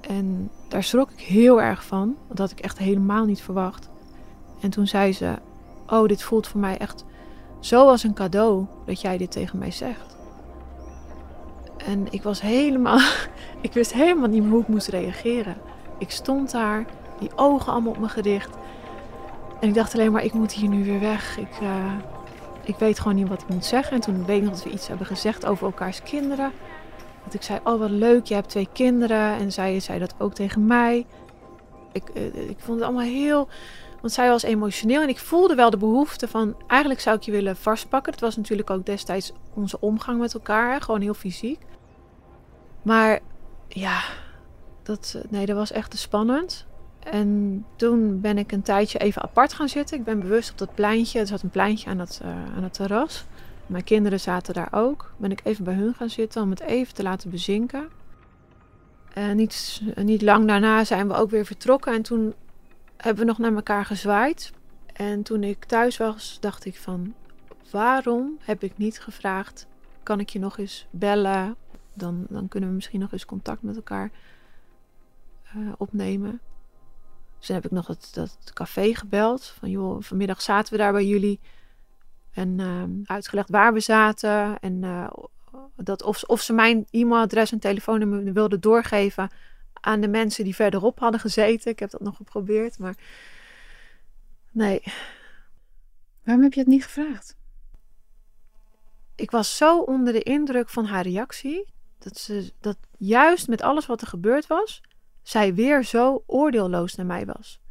En 0.02 0.50
daar 0.68 0.84
schrok 0.84 1.12
ik 1.12 1.20
heel 1.20 1.62
erg 1.62 1.86
van, 1.86 2.16
dat 2.28 2.38
had 2.38 2.52
ik 2.52 2.60
echt 2.60 2.78
helemaal 2.78 3.26
niet 3.26 3.42
verwacht. 3.42 3.90
En 4.62 4.70
toen 4.70 4.88
zei 4.88 5.14
ze: 5.14 5.36
Oh, 5.88 6.08
dit 6.08 6.24
voelt 6.24 6.48
voor 6.48 6.60
mij 6.60 6.78
echt 6.78 7.06
zo 7.60 7.88
als 7.88 8.04
een 8.04 8.14
cadeau 8.14 8.66
dat 8.86 9.02
jij 9.02 9.18
dit 9.18 9.32
tegen 9.32 9.60
mij 9.60 9.72
zegt. 9.72 10.18
En 11.78 12.08
ik 12.10 12.24
was 12.24 12.42
helemaal, 12.42 13.00
ik 13.62 13.74
wist 13.74 13.94
helemaal 13.94 14.30
niet 14.30 14.46
hoe 14.46 14.62
ik 14.62 14.68
moest 14.68 14.88
reageren. 14.88 15.58
Ik 15.98 16.12
stond 16.12 16.52
daar, 16.52 16.86
die 17.20 17.38
ogen 17.38 17.72
allemaal 17.72 17.92
op 17.92 18.00
me 18.00 18.10
gericht. 18.10 18.58
En 19.60 19.68
ik 19.68 19.74
dacht 19.74 19.94
alleen 19.94 20.12
maar, 20.12 20.24
ik 20.24 20.34
moet 20.34 20.52
hier 20.52 20.70
nu 20.70 20.84
weer 20.84 21.00
weg. 21.00 21.38
Ik, 21.38 21.60
uh, 21.62 21.94
ik 22.64 22.76
weet 22.76 23.00
gewoon 23.00 23.16
niet 23.16 23.28
wat 23.28 23.42
ik 23.42 23.48
moet 23.48 23.66
zeggen. 23.66 23.94
En 23.94 24.02
toen 24.02 24.26
weet 24.26 24.42
ik 24.42 24.50
dat 24.50 24.64
we 24.64 24.70
iets 24.70 24.88
hebben 24.88 25.08
gezegd 25.08 25.46
over 25.46 25.66
elkaars 25.66 26.04
kinderen. 26.04 26.52
Dat 27.24 27.34
ik 27.34 27.42
zei, 27.42 27.60
oh 27.64 27.80
wat 27.80 27.90
leuk, 27.90 28.26
je 28.26 28.34
hebt 28.34 28.50
twee 28.50 28.68
kinderen. 28.74 29.38
En 29.38 29.52
zij 29.52 29.80
zei 29.80 30.00
dat 30.00 30.16
ook 30.18 30.34
tegen 30.34 30.66
mij. 30.66 31.06
Ik, 31.92 32.04
uh, 32.14 32.50
ik 32.50 32.60
vond 32.60 32.80
het 32.80 32.88
allemaal 32.88 33.06
heel... 33.06 33.48
Want 34.02 34.14
zij 34.14 34.30
was 34.30 34.44
emotioneel 34.44 35.02
en 35.02 35.10
ik 35.10 35.20
voelde 35.20 35.56
wel 35.56 35.70
de 35.70 35.78
behoefte 35.78 36.28
van... 36.28 36.56
Eigenlijk 36.68 37.02
zou 37.02 37.16
ik 37.16 37.22
je 37.22 37.32
willen 37.32 37.56
vastpakken. 37.56 38.12
Dat 38.12 38.22
was 38.22 38.36
natuurlijk 38.36 38.70
ook 38.70 38.86
destijds 38.86 39.32
onze 39.54 39.80
omgang 39.80 40.20
met 40.20 40.34
elkaar. 40.34 40.82
Gewoon 40.82 41.02
heel 41.02 41.14
fysiek. 41.14 41.60
Maar 42.82 43.20
ja, 43.68 44.02
dat, 44.84 45.14
eh, 45.18 45.32
nee, 45.32 45.46
dat 45.46 45.56
was 45.56 45.72
echt 45.72 45.92
te 45.92 45.98
spannend. 45.98 46.66
En 47.12 47.66
toen 47.76 48.22
ben 48.22 48.38
ik 48.38 48.52
een 48.52 48.62
tijdje 48.62 49.00
even 49.00 49.22
apart 49.22 49.54
gaan 49.54 49.70
zitten. 49.70 49.98
Ik 49.98 50.04
ben 50.04 50.20
bewust 50.20 50.52
op 50.52 50.58
dat 50.58 50.76
pleintje. 50.76 51.20
Er 51.20 51.28
zat 51.28 51.42
een 51.42 51.50
pleintje 51.50 51.90
aan 51.90 52.00
het, 52.00 52.20
uh, 52.24 52.56
aan 52.56 52.64
het 52.64 52.74
terras. 52.74 53.26
Mijn 53.66 53.84
kinderen 53.84 54.20
zaten 54.20 54.54
daar 54.54 54.68
ook. 54.72 55.14
Ben 55.18 55.32
ik 55.32 55.42
even 55.44 55.64
bij 55.64 55.74
hun 55.74 55.94
gaan 55.94 56.10
zitten 56.10 56.42
om 56.42 56.50
het 56.50 56.60
even 56.60 56.94
te 56.94 57.04
laten 57.04 57.30
bezinken. 57.30 57.90
En 59.14 59.36
niet, 59.36 59.82
niet 59.96 60.22
lang 60.22 60.48
daarna 60.48 60.84
zijn 60.84 61.08
we 61.08 61.14
ook 61.14 61.30
weer 61.30 61.46
vertrokken. 61.46 61.94
En 61.94 62.02
toen 62.02 62.34
hebben 62.98 63.24
we 63.24 63.30
nog 63.30 63.38
naar 63.38 63.56
elkaar 63.56 63.86
gezwaaid. 63.86 64.54
En 64.94 65.24
toen 65.24 65.44
ik 65.44 65.66
thuis 65.66 65.98
was, 65.98 66.38
dacht 66.40 66.66
ik 66.66 66.76
van... 66.76 67.14
Waarom 67.72 68.38
heb 68.40 68.64
ik 68.64 68.78
niet 68.78 69.00
gevraagd... 69.00 69.68
Kan 70.04 70.20
ik 70.20 70.30
je 70.30 70.40
nog 70.40 70.58
eens 70.58 70.88
bellen? 70.90 71.56
Dan, 71.94 72.26
dan 72.30 72.48
kunnen 72.48 72.70
we 72.70 72.76
misschien 72.76 73.00
nog 73.00 73.12
eens 73.12 73.26
contact 73.26 73.62
met 73.62 73.76
elkaar 73.76 74.12
uh, 75.56 75.72
opnemen. 75.78 76.40
Dus 77.38 77.46
toen 77.48 77.56
heb 77.56 77.66
ik 77.66 77.72
nog 77.72 77.86
dat, 77.86 78.10
dat 78.14 78.52
café 78.54 78.96
gebeld. 78.96 79.46
Van 79.60 79.70
joh, 79.70 80.02
vanmiddag 80.02 80.42
zaten 80.42 80.72
we 80.72 80.78
daar 80.78 80.92
bij 80.92 81.06
jullie. 81.06 81.40
En 82.32 82.60
uh, 82.60 82.84
uitgelegd 83.06 83.50
waar 83.50 83.74
we 83.74 83.80
zaten. 83.80 84.60
En 84.60 84.84
uh, 84.84 85.10
dat 85.76 86.04
of, 86.04 86.24
of 86.24 86.42
ze 86.42 86.54
mijn 86.54 86.88
e-mailadres 86.92 87.52
en 87.52 87.60
telefoonnummer 87.60 88.34
wilden 88.34 88.62
doorgeven 88.62 89.30
aan 89.74 90.02
de 90.02 90.08
mensen 90.08 90.44
die 90.44 90.56
verderop 90.56 91.00
hadden 91.00 91.20
gezeten. 91.20 91.72
Ik 91.72 91.80
heb 91.80 91.90
dat 91.90 92.02
nog 92.02 92.16
geprobeerd, 92.16 92.80
maar 92.80 92.96
nee. 94.52 94.84
Waarom 96.24 96.44
heb 96.44 96.54
je 96.54 96.60
het 96.60 96.70
niet 96.70 96.84
gevraagd? 96.84 97.36
Ik 99.16 99.32
was 99.32 99.58
zo 99.58 99.80
onder 99.80 100.14
de 100.14 100.24
indruk 100.24 100.70
van 100.70 100.86
haar 100.86 101.04
reactie. 101.04 101.74
Dat 101.98 102.18
ze 102.18 102.52
dat 102.60 102.78
juist 102.98 103.48
met 103.48 103.62
alles 103.62 103.86
wat 103.86 104.02
er 104.02 104.08
gebeurd 104.08 104.48
was, 104.48 104.82
zij 105.28 105.54
weer 105.54 105.84
zo 105.84 106.24
oordeelloos 106.26 106.96
naar 106.96 107.06
mij 107.06 107.26
was. 107.26 107.62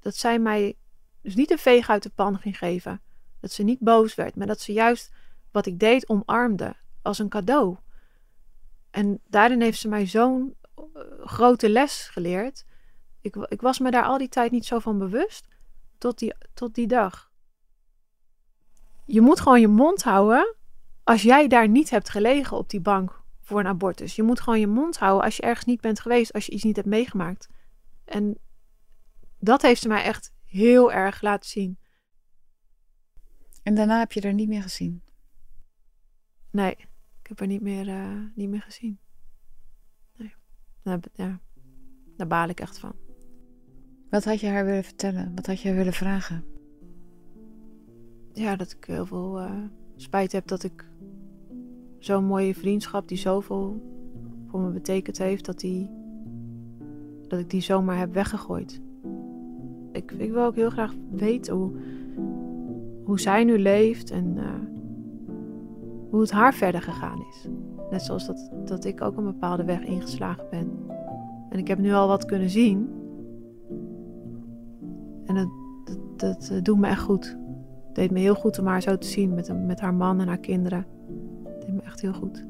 Dat 0.00 0.16
zij 0.16 0.38
mij 0.38 0.76
dus 1.20 1.34
niet 1.34 1.50
een 1.50 1.58
veeg 1.58 1.90
uit 1.90 2.02
de 2.02 2.10
pan 2.14 2.38
ging 2.38 2.58
geven. 2.58 3.00
Dat 3.40 3.52
ze 3.52 3.62
niet 3.62 3.78
boos 3.80 4.14
werd, 4.14 4.36
maar 4.36 4.46
dat 4.46 4.60
ze 4.60 4.72
juist 4.72 5.12
wat 5.50 5.66
ik 5.66 5.78
deed 5.78 6.08
omarmde 6.08 6.76
als 7.02 7.18
een 7.18 7.28
cadeau. 7.28 7.76
En 8.90 9.20
daarin 9.26 9.60
heeft 9.60 9.78
ze 9.78 9.88
mij 9.88 10.06
zo'n 10.06 10.54
eh, 10.74 11.02
grote 11.20 11.68
les 11.68 12.08
geleerd. 12.08 12.64
Ik, 13.20 13.36
ik 13.36 13.60
was 13.60 13.78
me 13.78 13.90
daar 13.90 14.04
al 14.04 14.18
die 14.18 14.28
tijd 14.28 14.50
niet 14.50 14.66
zo 14.66 14.78
van 14.78 14.98
bewust. 14.98 15.48
Tot 15.98 16.18
die, 16.18 16.34
tot 16.54 16.74
die 16.74 16.86
dag. 16.86 17.30
Je 19.04 19.20
moet 19.20 19.40
gewoon 19.40 19.60
je 19.60 19.68
mond 19.68 20.02
houden. 20.02 20.54
Als 21.04 21.22
jij 21.22 21.48
daar 21.48 21.68
niet 21.68 21.90
hebt 21.90 22.08
gelegen 22.08 22.56
op 22.56 22.70
die 22.70 22.80
bank 22.80 23.24
voor 23.46 23.60
een 23.60 23.66
abortus. 23.66 24.16
Je 24.16 24.22
moet 24.22 24.40
gewoon 24.40 24.60
je 24.60 24.66
mond 24.66 24.98
houden 24.98 25.24
als 25.24 25.36
je 25.36 25.42
ergens 25.42 25.64
niet 25.64 25.80
bent 25.80 26.00
geweest. 26.00 26.32
Als 26.32 26.46
je 26.46 26.52
iets 26.52 26.62
niet 26.62 26.76
hebt 26.76 26.88
meegemaakt. 26.88 27.48
En 28.04 28.38
dat 29.38 29.62
heeft 29.62 29.80
ze 29.80 29.88
mij 29.88 30.02
echt 30.02 30.32
heel 30.44 30.92
erg 30.92 31.22
laten 31.22 31.50
zien. 31.50 31.78
En 33.62 33.74
daarna 33.74 33.98
heb 33.98 34.12
je 34.12 34.20
er 34.20 34.32
niet 34.32 34.48
meer 34.48 34.62
gezien? 34.62 35.02
Nee, 36.50 36.76
ik 37.20 37.26
heb 37.28 37.38
haar 37.38 37.48
niet 37.48 37.60
meer, 37.60 37.88
uh, 37.88 38.24
niet 38.34 38.48
meer 38.48 38.62
gezien. 38.62 38.98
Nee. 40.16 40.34
Daar, 40.82 41.00
ja, 41.14 41.40
daar 42.16 42.26
baal 42.26 42.48
ik 42.48 42.60
echt 42.60 42.78
van. 42.78 42.94
Wat 44.10 44.24
had 44.24 44.40
je 44.40 44.48
haar 44.48 44.64
willen 44.64 44.84
vertellen? 44.84 45.34
Wat 45.34 45.46
had 45.46 45.60
je 45.60 45.68
haar 45.68 45.76
willen 45.76 45.92
vragen? 45.92 46.44
Ja, 48.32 48.56
dat 48.56 48.72
ik 48.72 48.84
heel 48.84 49.06
veel 49.06 49.40
uh, 49.40 49.64
spijt 49.96 50.32
heb 50.32 50.46
dat 50.46 50.62
ik 50.62 50.84
zo'n 52.06 52.24
mooie 52.24 52.54
vriendschap 52.54 53.08
die 53.08 53.18
zoveel 53.18 53.80
voor 54.46 54.60
me 54.60 54.70
betekend 54.70 55.18
heeft, 55.18 55.44
dat, 55.44 55.60
die, 55.60 55.90
dat 57.28 57.38
ik 57.38 57.50
die 57.50 57.60
zomaar 57.60 57.98
heb 57.98 58.12
weggegooid. 58.12 58.80
Ik, 59.92 60.12
ik 60.12 60.32
wil 60.32 60.44
ook 60.44 60.54
heel 60.54 60.70
graag 60.70 60.94
weten 61.10 61.54
hoe, 61.54 61.70
hoe 63.04 63.20
zij 63.20 63.44
nu 63.44 63.58
leeft 63.58 64.10
en 64.10 64.36
uh, 64.36 64.44
hoe 66.10 66.20
het 66.20 66.30
haar 66.30 66.54
verder 66.54 66.82
gegaan 66.82 67.24
is. 67.30 67.48
Net 67.90 68.02
zoals 68.02 68.26
dat, 68.26 68.50
dat 68.64 68.84
ik 68.84 69.00
ook 69.00 69.16
een 69.16 69.24
bepaalde 69.24 69.64
weg 69.64 69.84
ingeslagen 69.84 70.44
ben. 70.50 70.70
En 71.50 71.58
ik 71.58 71.68
heb 71.68 71.78
nu 71.78 71.92
al 71.92 72.08
wat 72.08 72.24
kunnen 72.24 72.50
zien. 72.50 72.88
En 75.24 75.34
dat, 75.34 75.48
dat, 76.16 76.64
doet 76.64 76.78
me 76.78 76.86
echt 76.86 77.02
goed. 77.02 77.36
Het 77.86 77.94
deed 77.94 78.10
me 78.10 78.18
heel 78.18 78.34
goed 78.34 78.58
om 78.58 78.66
haar 78.66 78.82
zo 78.82 78.98
te 78.98 79.06
zien 79.06 79.34
met, 79.34 79.66
met 79.66 79.80
haar 79.80 79.94
man 79.94 80.20
en 80.20 80.26
haar 80.26 80.38
kinderen. 80.38 80.86
Deed 81.66 81.74
me 81.74 81.82
echt 81.82 82.00
heel 82.00 82.12
goed. 82.12 82.44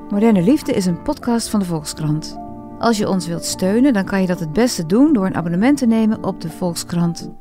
Moderne 0.10 0.42
Liefde 0.42 0.74
is 0.74 0.86
een 0.86 1.02
podcast 1.02 1.50
van 1.50 1.60
de 1.60 1.66
Volkskrant. 1.66 2.38
Als 2.80 2.98
je 2.98 3.10
ons 3.10 3.28
wilt 3.28 3.46
steunen, 3.46 3.94
dan 3.94 4.06
kan 4.06 4.22
je 4.22 4.28
dat 4.28 4.40
het 4.40 4.54
beste 4.54 4.86
doen 4.86 5.14
door 5.14 5.26
een 5.26 5.36
abonnement 5.36 5.78
te 5.78 5.86
nemen 5.86 6.24
op 6.24 6.42
de 6.42 6.50
Volkskrant. 6.50 7.32